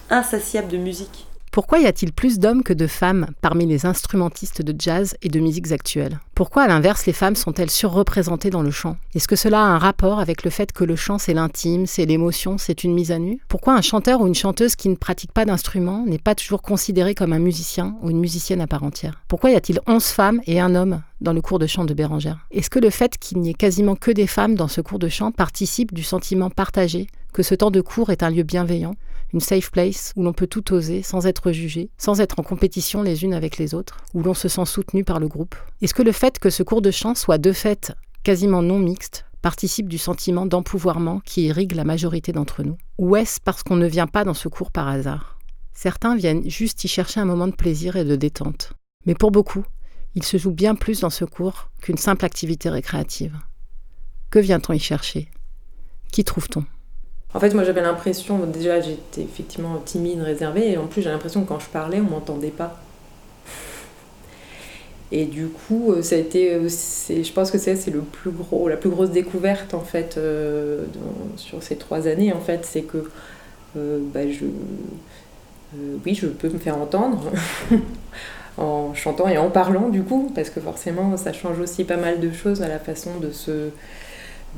insatiable 0.10 0.68
de 0.68 0.78
musique. 0.78 1.28
Pourquoi 1.56 1.80
y 1.80 1.86
a-t-il 1.86 2.12
plus 2.12 2.38
d'hommes 2.38 2.64
que 2.64 2.74
de 2.74 2.86
femmes 2.86 3.28
parmi 3.40 3.66
les 3.66 3.86
instrumentistes 3.86 4.62
de 4.62 4.76
jazz 4.78 5.16
et 5.22 5.30
de 5.30 5.40
musiques 5.40 5.72
actuelles? 5.72 6.20
Pourquoi, 6.36 6.64
à 6.64 6.68
l'inverse, 6.68 7.06
les 7.06 7.14
femmes 7.14 7.38
sont-elles 7.38 7.72
surreprésentées 7.72 8.50
dans 8.50 8.62
le 8.62 8.72
chant? 8.72 8.98
Est-ce 9.14 9.30
que 9.30 9.38
cela 9.38 9.62
a 9.62 9.68
un 9.68 9.78
rapport 9.78 10.20
avec 10.20 10.44
le 10.44 10.50
fait 10.50 10.74
que 10.74 10.84
le 10.84 10.98
chant, 10.98 11.18
c'est 11.18 11.34
l'intime, 11.34 11.86
c'est 11.86 12.06
l'émotion, 12.06 12.58
c'est 12.58 12.84
une 12.84 12.94
mise 12.94 13.14
à 13.14 13.20
nu? 13.20 13.40
Pourquoi 13.48 13.74
un 13.74 13.82
chanteur 13.82 14.20
ou 14.20 14.28
une 14.28 14.36
chanteuse 14.36 14.76
qui 14.76 14.90
ne 14.90 14.96
pratique 14.96 15.32
pas 15.32 15.46
d'instrument 15.46 16.04
n'est 16.06 16.20
pas 16.20 16.36
toujours 16.36 16.62
considéré 16.62 17.16
comme 17.16 17.32
un 17.32 17.40
musicien 17.40 17.96
ou 18.02 18.10
une 18.10 18.20
musicienne 18.20 18.60
à 18.60 18.68
part 18.68 18.84
entière? 18.84 19.24
Pourquoi 19.30 19.52
y 19.52 19.56
a-t-il 19.56 19.80
11 19.88 20.04
femmes 20.04 20.42
et 20.48 20.60
un 20.60 20.76
homme 20.76 21.04
dans 21.22 21.32
le 21.32 21.40
cours 21.40 21.60
de 21.60 21.68
chant 21.68 21.86
de 21.86 21.94
Bérangère? 21.94 22.46
Est-ce 22.52 22.70
que 22.70 22.80
le 22.80 22.90
fait 22.90 23.18
qu'il 23.18 23.38
n'y 23.38 23.52
ait 23.52 23.54
quasiment 23.54 23.96
que 23.96 24.12
des 24.12 24.28
femmes 24.28 24.56
dans 24.56 24.68
ce 24.68 24.82
cours 24.82 25.00
de 25.00 25.08
chant 25.08 25.32
participe 25.32 25.94
du 25.94 26.04
sentiment 26.04 26.50
partagé 26.50 27.08
que 27.32 27.44
ce 27.44 27.56
temps 27.56 27.72
de 27.72 27.80
cours 27.80 28.10
est 28.10 28.24
un 28.24 28.30
lieu 28.30 28.44
bienveillant? 28.44 28.96
Une 29.34 29.40
safe 29.40 29.72
place 29.72 30.14
où 30.16 30.24
l'on 30.24 30.34
peut 30.34 30.48
tout 30.48 30.74
oser 30.74 31.04
sans 31.04 31.28
être 31.28 31.52
jugé, 31.52 31.90
sans 31.98 32.22
être 32.22 32.40
en 32.40 32.44
compétition 32.44 33.02
les 33.02 33.24
unes 33.24 33.34
avec 33.34 33.58
les 33.58 33.74
autres, 33.74 33.98
où 34.14 34.24
l'on 34.24 34.34
se 34.34 34.48
sent 34.48 34.66
soutenu 34.66 35.04
par 35.04 35.20
le 35.20 35.28
groupe. 35.28 35.56
Est-ce 35.82 35.94
que 35.94 36.04
le 36.04 36.12
fait 36.12 36.40
que 36.40 36.50
ce 36.50 36.64
cours 36.64 36.82
de 36.82 36.92
chant 36.92 37.16
soit 37.16 37.38
de 37.38 37.52
fait 37.52 37.94
quasiment 38.24 38.62
non 38.62 38.80
mixte 38.80 39.26
participe 39.42 39.88
du 39.88 39.98
sentiment 39.98 40.46
d'empouvoirment 40.46 41.22
qui 41.26 41.44
irrigue 41.44 41.74
la 41.74 41.84
majorité 41.84 42.32
d'entre 42.32 42.64
nous? 42.64 42.78
Ou 42.98 43.16
est-ce 43.16 43.40
parce 43.40 43.64
qu'on 43.64 43.76
ne 43.76 43.88
vient 43.88 44.08
pas 44.08 44.24
dans 44.24 44.34
ce 44.34 44.48
cours 44.48 44.72
par 44.72 44.88
hasard? 44.88 45.38
Certains 45.74 46.16
viennent 46.16 46.50
juste 46.50 46.84
y 46.84 46.88
chercher 46.88 47.20
un 47.20 47.26
moment 47.26 47.48
de 47.48 47.56
plaisir 47.56 47.96
et 47.98 48.06
de 48.06 48.16
détente. 48.16 48.74
Mais 49.06 49.14
pour 49.14 49.32
beaucoup, 49.32 49.64
il 50.16 50.24
se 50.24 50.38
joue 50.38 50.52
bien 50.52 50.76
plus 50.76 51.02
dans 51.02 51.10
ce 51.10 51.26
cours 51.26 51.70
qu'une 51.82 51.98
simple 51.98 52.26
activité 52.26 52.70
récréative. 52.70 53.38
Que 54.32 54.40
vient-on 54.40 54.74
y 54.74 54.80
chercher? 54.80 55.30
Qui 56.12 56.24
trouve-t-on? 56.24 56.66
En 57.36 57.40
fait, 57.42 57.54
moi 57.54 57.66
j'avais 57.66 57.82
l'impression, 57.82 58.40
déjà 58.46 58.80
j'étais 58.80 59.22
effectivement 59.22 59.78
timide, 59.84 60.22
réservée, 60.22 60.72
et 60.72 60.78
en 60.78 60.88
plus 60.88 61.02
j'ai 61.02 61.10
l'impression 61.10 61.44
que 61.44 61.50
quand 61.50 61.60
je 61.60 61.68
parlais, 61.68 62.00
on 62.00 62.10
m'entendait 62.10 62.48
pas. 62.48 62.80
Et 65.12 65.26
du 65.26 65.48
coup, 65.48 65.92
euh, 65.92 66.02
ça 66.02 66.16
a 66.16 66.18
été, 66.18 66.54
euh, 66.54 66.70
je 66.70 67.32
pense 67.34 67.52
que 67.52 67.58
c'est 67.58 67.76
la 67.88 68.78
plus 68.78 68.90
grosse 68.90 69.12
découverte 69.12 69.74
en 69.74 69.82
fait 69.82 70.16
euh, 70.18 70.86
sur 71.36 71.62
ces 71.62 71.76
trois 71.76 72.08
années 72.08 72.32
en 72.32 72.40
fait, 72.40 72.66
c'est 72.66 72.84
que 72.84 73.10
bah, 73.76 74.22
je, 74.32 74.46
oui, 76.06 76.16
je 76.16 76.28
peux 76.28 76.48
me 76.48 76.58
faire 76.58 76.78
entendre 76.78 77.32
en 78.58 78.94
chantant 78.94 79.28
et 79.28 79.38
en 79.38 79.50
parlant 79.50 79.90
du 79.90 80.04
coup, 80.04 80.32
parce 80.34 80.50
que 80.50 80.62
forcément 80.62 81.18
ça 81.18 81.34
change 81.34 81.60
aussi 81.60 81.84
pas 81.84 81.98
mal 81.98 82.22
de 82.22 82.32
choses 82.32 82.62
à 82.62 82.70
la 82.70 82.80
façon 82.80 83.20
de 83.20 83.32
se, 83.32 83.72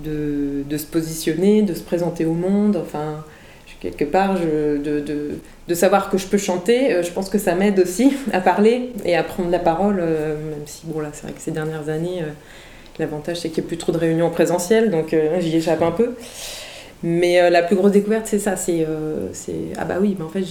de, 0.03 0.63
de 0.67 0.77
se 0.77 0.85
positionner, 0.85 1.61
de 1.61 1.73
se 1.73 1.81
présenter 1.81 2.25
au 2.25 2.33
monde. 2.33 2.77
Enfin, 2.81 3.23
quelque 3.79 4.05
part, 4.05 4.35
de, 4.39 4.79
de, 4.99 5.39
de, 5.67 5.73
savoir 5.73 6.09
que 6.09 6.17
je 6.17 6.27
peux 6.27 6.37
chanter, 6.37 6.93
euh, 6.93 7.03
je 7.03 7.11
pense 7.11 7.29
que 7.29 7.37
ça 7.37 7.55
m'aide 7.55 7.79
aussi 7.79 8.13
à 8.33 8.41
parler 8.41 8.91
et 9.05 9.15
à 9.15 9.23
prendre 9.23 9.49
la 9.49 9.59
parole, 9.59 9.97
euh, 9.99 10.35
même 10.49 10.65
si, 10.65 10.81
bon, 10.85 10.99
là, 10.99 11.09
c'est 11.13 11.23
vrai 11.23 11.33
que 11.33 11.41
ces 11.41 11.51
dernières 11.51 11.89
années, 11.89 12.21
euh, 12.21 12.31
l'avantage, 12.99 13.41
c'est 13.41 13.49
qu'il 13.49 13.63
n'y 13.63 13.67
a 13.67 13.69
plus 13.69 13.77
trop 13.77 13.91
de 13.91 13.97
réunions 13.97 14.29
présentielles, 14.29 14.89
donc 14.89 15.15
j'y 15.39 15.55
échappe 15.55 15.81
un 15.81 15.91
peu. 15.91 16.15
Mais 17.03 17.47
la 17.51 17.61
plus 17.61 17.75
grosse 17.75 17.91
découverte, 17.91 18.25
c'est 18.25 18.39
ça, 18.39 18.55
c'est, 18.55 18.87
ah 19.77 19.85
bah 19.85 19.97
oui, 20.01 20.15
mais 20.17 20.25
en 20.25 20.29
fait, 20.29 20.43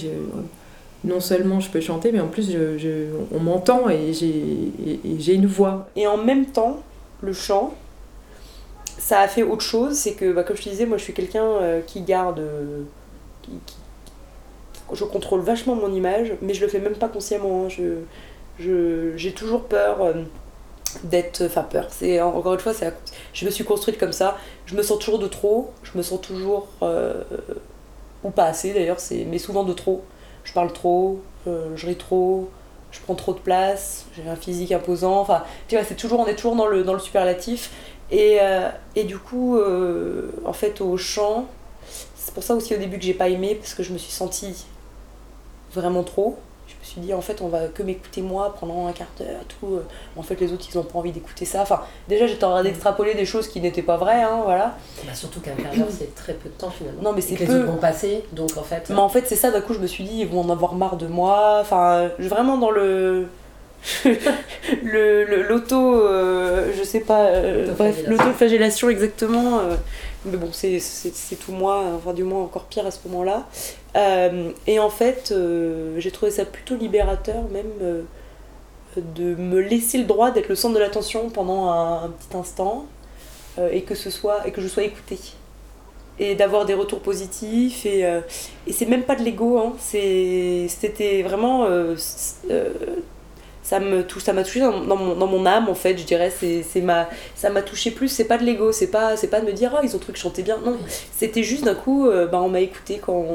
non 1.03 1.19
seulement 1.19 1.59
je 1.59 1.69
peux 1.69 1.81
chanter, 1.81 2.13
mais 2.13 2.21
en 2.21 2.29
plus, 2.29 2.49
je, 2.49 2.77
je, 2.77 2.89
on 3.35 3.41
m'entend 3.41 3.89
et 3.89 4.13
j'ai 4.13 5.33
une 5.33 5.45
voix. 5.45 5.89
Et 5.97 6.07
en 6.07 6.15
même 6.15 6.45
temps, 6.45 6.77
le 7.21 7.33
chant, 7.33 7.73
ça 8.97 9.19
a 9.19 9.27
fait 9.27 9.43
autre 9.43 9.61
chose, 9.61 9.95
c'est 9.95 10.13
que, 10.13 10.31
bah, 10.31 10.43
comme 10.43 10.57
je 10.57 10.63
te 10.63 10.69
disais, 10.69 10.85
moi 10.85 10.97
je 10.97 11.03
suis 11.03 11.13
quelqu'un 11.13 11.81
qui 11.85 12.01
garde 12.01 12.41
je 14.93 15.03
contrôle 15.03 15.41
vachement 15.41 15.75
mon 15.75 15.93
image, 15.93 16.33
mais 16.41 16.53
je 16.53 16.61
le 16.61 16.67
fais 16.67 16.79
même 16.79 16.95
pas 16.95 17.09
consciemment. 17.09 17.65
Hein. 17.65 17.69
Je, 18.59 19.13
j'ai 19.15 19.33
toujours 19.33 19.65
peur 19.65 20.01
euh, 20.01 20.13
d'être. 21.03 21.43
Enfin, 21.45 21.63
peur. 21.63 21.87
Encore 22.23 22.53
une 22.53 22.59
fois, 22.59 22.73
je 23.33 23.45
me 23.45 23.51
suis 23.51 23.63
construite 23.63 23.97
comme 23.97 24.13
ça. 24.13 24.37
Je 24.65 24.75
me 24.75 24.81
sens 24.81 24.99
toujours 24.99 25.19
de 25.19 25.27
trop. 25.27 25.71
Je 25.83 25.97
me 25.97 26.03
sens 26.03 26.21
toujours. 26.21 26.67
Euh, 26.81 27.23
ou 28.23 28.31
pas 28.31 28.45
assez 28.45 28.73
d'ailleurs, 28.73 28.97
mais 29.27 29.37
souvent 29.37 29.63
de 29.63 29.73
trop. 29.73 30.03
Je 30.43 30.53
parle 30.53 30.73
trop, 30.73 31.21
euh, 31.45 31.69
je 31.75 31.85
ris 31.85 31.97
trop, 31.97 32.49
je 32.97 33.01
prends 33.01 33.15
trop 33.15 33.33
de 33.33 33.39
place, 33.39 34.05
j'ai 34.15 34.27
un 34.27 34.35
physique 34.35 34.71
imposant. 34.71 35.19
Enfin, 35.19 35.43
tu 35.67 35.75
vois, 35.75 35.85
c'est 35.85 35.95
toujours, 35.95 36.19
on 36.19 36.27
est 36.27 36.35
toujours 36.35 36.55
dans 36.55 36.65
le, 36.67 36.99
superlatif. 36.99 37.71
Et, 38.11 38.39
et 38.95 39.03
du 39.03 39.17
coup, 39.17 39.59
en 40.45 40.53
fait, 40.53 40.81
au 40.81 40.97
chant, 40.97 41.45
c'est 42.15 42.33
pour 42.33 42.43
ça 42.43 42.55
aussi 42.55 42.73
au 42.73 42.77
début 42.77 42.97
que 42.97 43.03
j'ai 43.03 43.13
pas 43.13 43.29
aimé, 43.29 43.55
parce 43.55 43.73
que 43.73 43.83
je 43.83 43.91
me 43.91 43.97
suis 43.97 44.11
sentie 44.11 44.65
vraiment 45.73 46.03
trop. 46.03 46.37
Je 46.87 46.99
me 46.99 47.03
suis 47.03 47.07
dit, 47.07 47.13
en 47.13 47.21
fait, 47.21 47.41
on 47.41 47.47
va 47.47 47.67
que 47.67 47.83
m'écouter 47.83 48.21
moi 48.21 48.55
pendant 48.59 48.87
un 48.87 48.93
quart 48.93 49.07
d'heure, 49.19 49.41
tout. 49.59 49.79
En 50.15 50.21
fait, 50.23 50.39
les 50.39 50.53
autres, 50.53 50.65
ils 50.71 50.77
ont 50.77 50.83
pas 50.83 50.99
envie 50.99 51.11
d'écouter 51.11 51.45
ça. 51.45 51.61
Enfin, 51.61 51.81
déjà, 52.07 52.27
j'étais 52.27 52.43
en 52.43 52.51
train 52.51 52.63
d'extrapoler 52.63 53.13
des 53.13 53.25
choses 53.25 53.47
qui 53.47 53.59
n'étaient 53.59 53.81
pas 53.81 53.97
vraies, 53.97 54.23
hein, 54.23 54.41
voilà. 54.43 54.77
Bah, 55.05 55.13
surtout 55.13 55.41
qu'un 55.41 55.55
quart 55.55 55.73
d'heure, 55.73 55.87
c'est 55.89 56.15
très 56.15 56.33
peu 56.33 56.49
de 56.49 56.53
temps 56.53 56.69
finalement. 56.69 57.01
Non, 57.01 57.13
mais 57.13 57.21
c'est 57.21 57.35
peu. 57.35 57.43
Les 57.43 57.53
autres 57.53 57.65
vont 57.65 57.77
passer, 57.77 58.23
donc 58.31 58.55
en 58.57 58.63
fait. 58.63 58.89
Mais 58.89 58.95
en 58.95 59.09
fait, 59.09 59.25
c'est 59.27 59.35
ça, 59.35 59.51
d'un 59.51 59.61
coup, 59.61 59.73
je 59.73 59.79
me 59.79 59.87
suis 59.87 60.03
dit, 60.03 60.19
ils 60.21 60.27
vont 60.27 60.41
en 60.41 60.49
avoir 60.49 60.75
marre 60.75 60.97
de 60.97 61.07
moi. 61.07 61.59
Enfin, 61.61 62.09
vraiment 62.19 62.57
dans 62.57 62.71
le. 62.71 63.27
le 64.83 65.43
l'auto 65.47 66.01
euh, 66.01 66.71
je 66.77 66.83
sais 66.83 66.99
pas 66.99 67.27
euh, 67.27 67.71
bref 67.77 68.03
l'autoflagellation 68.07 68.89
exactement 68.89 69.59
euh, 69.59 69.75
mais 70.31 70.37
bon, 70.37 70.49
c'est 70.51 71.35
tout 71.39 71.51
moi, 71.51 71.83
enfin 71.95 72.13
du 72.13 72.23
moins 72.23 72.43
encore 72.43 72.65
pire 72.65 72.85
à 72.85 72.91
ce 72.91 72.99
moment-là. 73.07 73.47
Euh, 73.95 74.51
et 74.67 74.79
en 74.79 74.89
fait, 74.89 75.31
euh, 75.31 75.99
j'ai 75.99 76.11
trouvé 76.11 76.31
ça 76.31 76.45
plutôt 76.45 76.75
libérateur 76.75 77.43
même 77.51 77.65
euh, 77.81 78.03
de 78.97 79.35
me 79.35 79.59
laisser 79.59 79.97
le 79.97 80.05
droit 80.05 80.31
d'être 80.31 80.49
le 80.49 80.55
centre 80.55 80.75
de 80.75 80.79
l'attention 80.79 81.29
pendant 81.29 81.69
un, 81.69 82.09
petit 82.09 82.37
instant 82.37 82.85
et 83.71 83.81
que 83.81 83.95
ce 83.95 84.11
soit 84.11 84.47
et 84.47 84.51
que 84.51 84.61
je 84.61 84.67
sois 84.67 84.83
écoutée 84.83 85.19
et 86.19 86.35
d'avoir 86.35 86.65
des 86.65 86.75
retours 86.75 86.99
positifs 86.99 87.87
et, 87.87 88.01
et 88.01 88.71
c'est 88.71 88.85
même 88.85 89.01
pas 89.01 89.15
de 89.15 89.23
l'ego 89.23 89.57
hein, 89.57 89.73
c'était 89.79 91.23
vraiment 91.23 91.67
ça 93.67 93.81
me 93.81 94.07
touche 94.07 94.23
ça 94.23 94.31
m'a 94.31 94.43
touché 94.43 94.61
dans, 94.61 94.71
mon, 94.71 95.13
dans, 95.13 95.27
mon, 95.27 95.45
âme 95.45 95.67
en 95.67 95.75
fait 95.75 95.97
je 95.97 96.05
dirais 96.05 96.31
c'est 96.31 96.81
ma 96.81 97.09
ça 97.35 97.49
m'a 97.49 97.61
touché 97.61 97.91
plus 97.91 98.07
c'est 98.07 98.23
pas 98.23 98.37
de 98.37 98.45
l'ego 98.45 98.71
c'est 98.71 98.87
pas 98.87 99.17
c'est 99.17 99.27
pas 99.27 99.41
de 99.41 99.45
me 99.45 99.51
dire 99.51 99.75
oh 99.75 99.81
ils 99.83 99.93
ont 99.93 99.99
truc 99.99 100.15
chanter 100.15 100.41
bien. 100.41 100.57
Non 100.63 100.77
c'était 101.11 101.43
juste 101.43 101.65
d'un 101.65 101.75
coup 101.75 102.07
euh, 102.07 102.27
bah, 102.27 102.41
on 102.41 102.47
m'a 102.47 102.61
écouté 102.61 103.01
quand 103.05 103.25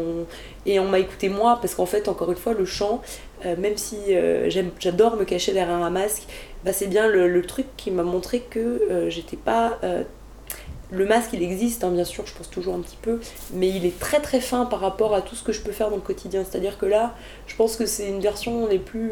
et 0.64 0.81
on 0.81 0.88
m'a 0.88 1.01
écouté 1.01 1.29
moi 1.29 1.59
parce 1.61 1.75
qu'en 1.75 1.85
fait 1.85 2.09
encore 2.09 2.31
une 2.31 2.38
fois 2.38 2.55
le 2.55 2.64
chant 2.64 3.03
euh, 3.45 3.57
même 3.59 3.77
si 3.77 3.97
euh, 4.09 4.49
j'adore 4.79 5.16
me 5.16 5.25
cacher 5.25 5.53
derrière 5.53 5.77
un 5.77 5.90
masque 5.90 6.23
bah, 6.64 6.73
c'est 6.73 6.87
bien 6.87 7.09
le, 7.09 7.29
le, 7.29 7.42
truc 7.42 7.66
qui 7.77 7.90
m'a 7.90 8.03
montré 8.03 8.40
que 8.40 9.09
j'étais 9.11 9.37
pas 9.37 9.81
le 10.90 11.05
masque 11.05 11.35
il 11.35 11.42
existe 11.42 11.85
hein, 11.85 11.90
bien 11.90 12.05
sûr 12.05 12.25
je 12.27 12.33
pense 12.35 12.49
toujours 12.49 12.75
un 12.75 12.81
petit 12.81 12.99
peu 13.03 13.21
mais 13.53 13.68
il 13.68 13.85
est 13.85 13.99
très 13.99 14.21
très 14.21 14.40
fin 14.40 14.64
par 14.64 14.81
rapport 14.81 15.14
à 15.14 15.21
tout 15.21 15.35
ce 15.35 15.42
que 15.42 15.53
je 15.53 15.61
peux 15.61 15.73
faire 15.73 15.90
dans 15.90 15.97
le 15.97 16.03
quotidien. 16.03 16.42
C'est 16.49 16.57
à 16.57 16.61
dire 16.61 16.79
que 16.79 16.87
là 16.87 17.14
je 17.47 17.55
pense 17.55 17.77
que 17.77 17.85
c'est 17.85 18.09
une 18.09 18.21
version 18.21 18.66
les 18.66 18.79
plus 18.79 19.11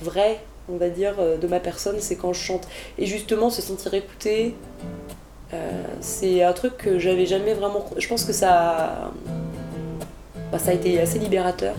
vrai, 0.00 0.40
on 0.68 0.76
va 0.76 0.88
dire, 0.88 1.14
euh, 1.18 1.36
de 1.36 1.46
ma 1.46 1.60
personne, 1.60 1.96
c'est 1.98 2.16
quand 2.16 2.32
je 2.32 2.40
chante. 2.40 2.66
Et 2.98 3.06
justement, 3.06 3.50
se 3.50 3.62
sentir 3.62 3.94
écouté, 3.94 4.54
euh, 5.52 5.82
c'est 6.00 6.42
un 6.42 6.52
truc 6.52 6.76
que 6.76 6.98
j'avais 6.98 7.26
jamais 7.26 7.54
vraiment. 7.54 7.84
Je 7.96 8.08
pense 8.08 8.24
que 8.24 8.32
ça, 8.32 9.12
bah, 10.50 10.58
ça 10.58 10.70
a 10.70 10.74
été 10.74 11.00
assez 11.00 11.18
libérateur. 11.18 11.74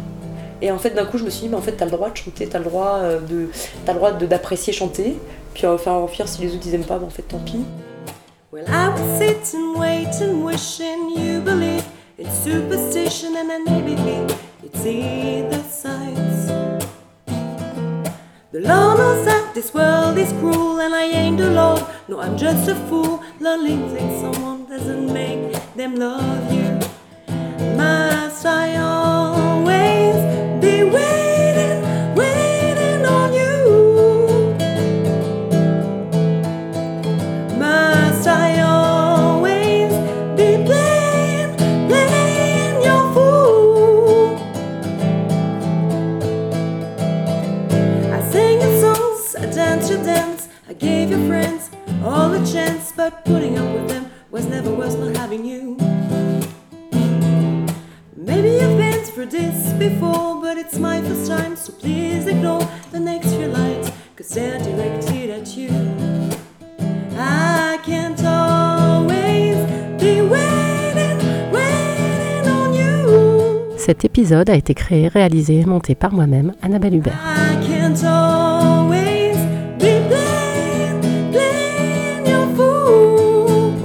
Et 0.61 0.71
en 0.71 0.77
fait, 0.77 0.91
d'un 0.91 1.05
coup, 1.05 1.17
je 1.17 1.25
me 1.25 1.29
suis 1.29 1.43
dit, 1.43 1.49
mais 1.49 1.57
en 1.57 1.61
fait, 1.61 1.73
t'as 1.73 1.85
le 1.85 1.91
droit 1.91 2.09
de 2.09 2.17
chanter, 2.17 2.47
t'as 2.47 2.59
le 2.59 2.65
droit 2.65 2.99
euh, 3.01 3.19
de, 3.19 3.49
as 3.87 3.91
le 3.91 3.97
droit 3.97 4.11
d'apprécier 4.11 4.71
chanter. 4.71 5.17
Puis 5.53 5.65
enfin, 5.67 5.93
en 5.93 6.07
faire 6.07 6.27
si 6.27 6.41
les 6.41 6.53
autres 6.53 6.65
ils 6.65 6.75
aiment 6.75 6.83
pas, 6.85 6.97
bah, 6.97 7.05
en 7.07 7.09
fait, 7.09 7.23
tant 7.23 7.39
pis. 7.39 7.65
Well, 8.51 8.65
I 8.69 8.89
sitting, 9.17 9.77
waiting, 9.77 10.43
wishing 10.43 11.09
you 11.09 11.41
believe 11.41 11.83
in 12.17 12.29
superstition 12.31 13.35
and 13.35 13.49
the 13.65 14.75
signs. 14.77 15.64
The 18.55 18.61
law 18.61 18.95
knows 18.95 19.25
that 19.25 19.53
this 19.53 19.73
world 19.73 20.17
is 20.17 20.31
cruel 20.39 20.79
and 20.79 20.95
I 20.95 21.07
ain't 21.07 21.39
the 21.39 21.51
Lord. 21.51 21.83
No, 22.07 22.21
I'm 22.21 22.37
just 22.37 22.69
a 22.69 22.75
fool. 22.87 23.21
Lonely 23.41 23.75
think 23.91 24.09
someone 24.21 24.63
doesn't 24.63 25.11
make 25.11 25.51
them 25.75 25.97
love 25.97 26.53
you. 26.53 26.79
Must 27.75 28.45
I 28.45 28.77
épisode 74.35 74.49
a 74.49 74.55
été 74.55 74.73
créé, 74.73 75.07
réalisé 75.07 75.61
et 75.61 75.65
monté 75.65 75.95
par 75.95 76.11
moi-même, 76.11 76.53
Annabelle 76.61 76.95
Hubert. 76.95 77.19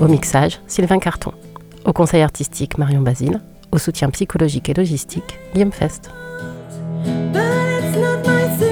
Au 0.01 0.09
mixage, 0.09 0.61
Sylvain 0.67 0.99
Carton. 0.99 1.33
Au 1.85 1.93
conseil 1.93 2.23
artistique, 2.23 2.79
Marion 2.79 3.01
Basile. 3.01 3.41
Au 3.71 3.79
soutien 3.79 4.11
psychologique 4.11 4.69
et 4.69 4.75
logistique, 4.75 5.39
Guillaume 5.55 5.71
Fest. 5.71 6.11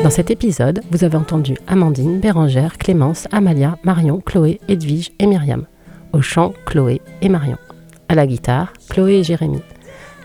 Dans 0.03 0.11
cet 0.11 0.33
épisode, 0.33 0.83
vous 0.91 1.05
avez 1.05 1.17
entendu 1.17 1.57
Amandine, 1.69 2.19
Bérangère, 2.19 2.77
Clémence, 2.79 3.29
Amalia, 3.31 3.79
Marion, 3.85 4.21
Chloé, 4.21 4.61
Edwige 4.69 5.12
et 5.21 5.27
Myriam. 5.27 5.67
Au 6.12 6.23
chant, 6.23 6.55
Chloé 6.67 7.01
et 7.23 7.29
Marion. 7.29 7.59
À 8.09 8.17
la 8.17 8.27
guitare, 8.27 8.73
Chloé 8.88 9.19
et 9.19 9.23
Jérémy. 9.23 9.61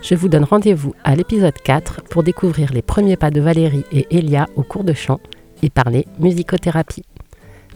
Je 0.04 0.14
vous 0.14 0.28
donne 0.28 0.44
rendez-vous 0.44 0.94
à 1.02 1.16
l'épisode 1.16 1.54
4 1.64 2.02
pour 2.10 2.22
découvrir 2.22 2.74
les 2.74 2.82
premiers 2.82 3.16
pas 3.16 3.30
de 3.30 3.40
Valérie 3.40 3.86
et 3.90 4.06
Elia 4.10 4.46
au 4.54 4.62
cours 4.62 4.84
de 4.84 4.92
chant 4.92 5.18
et 5.62 5.70
parler 5.70 6.06
musicothérapie. 6.18 7.04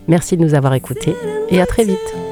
Merci 0.09 0.37
de 0.37 0.43
nous 0.43 0.53
avoir 0.53 0.75
écoutés 0.75 1.15
et 1.49 1.59
à 1.63 1.65
très 1.65 1.85
vite. 1.85 2.28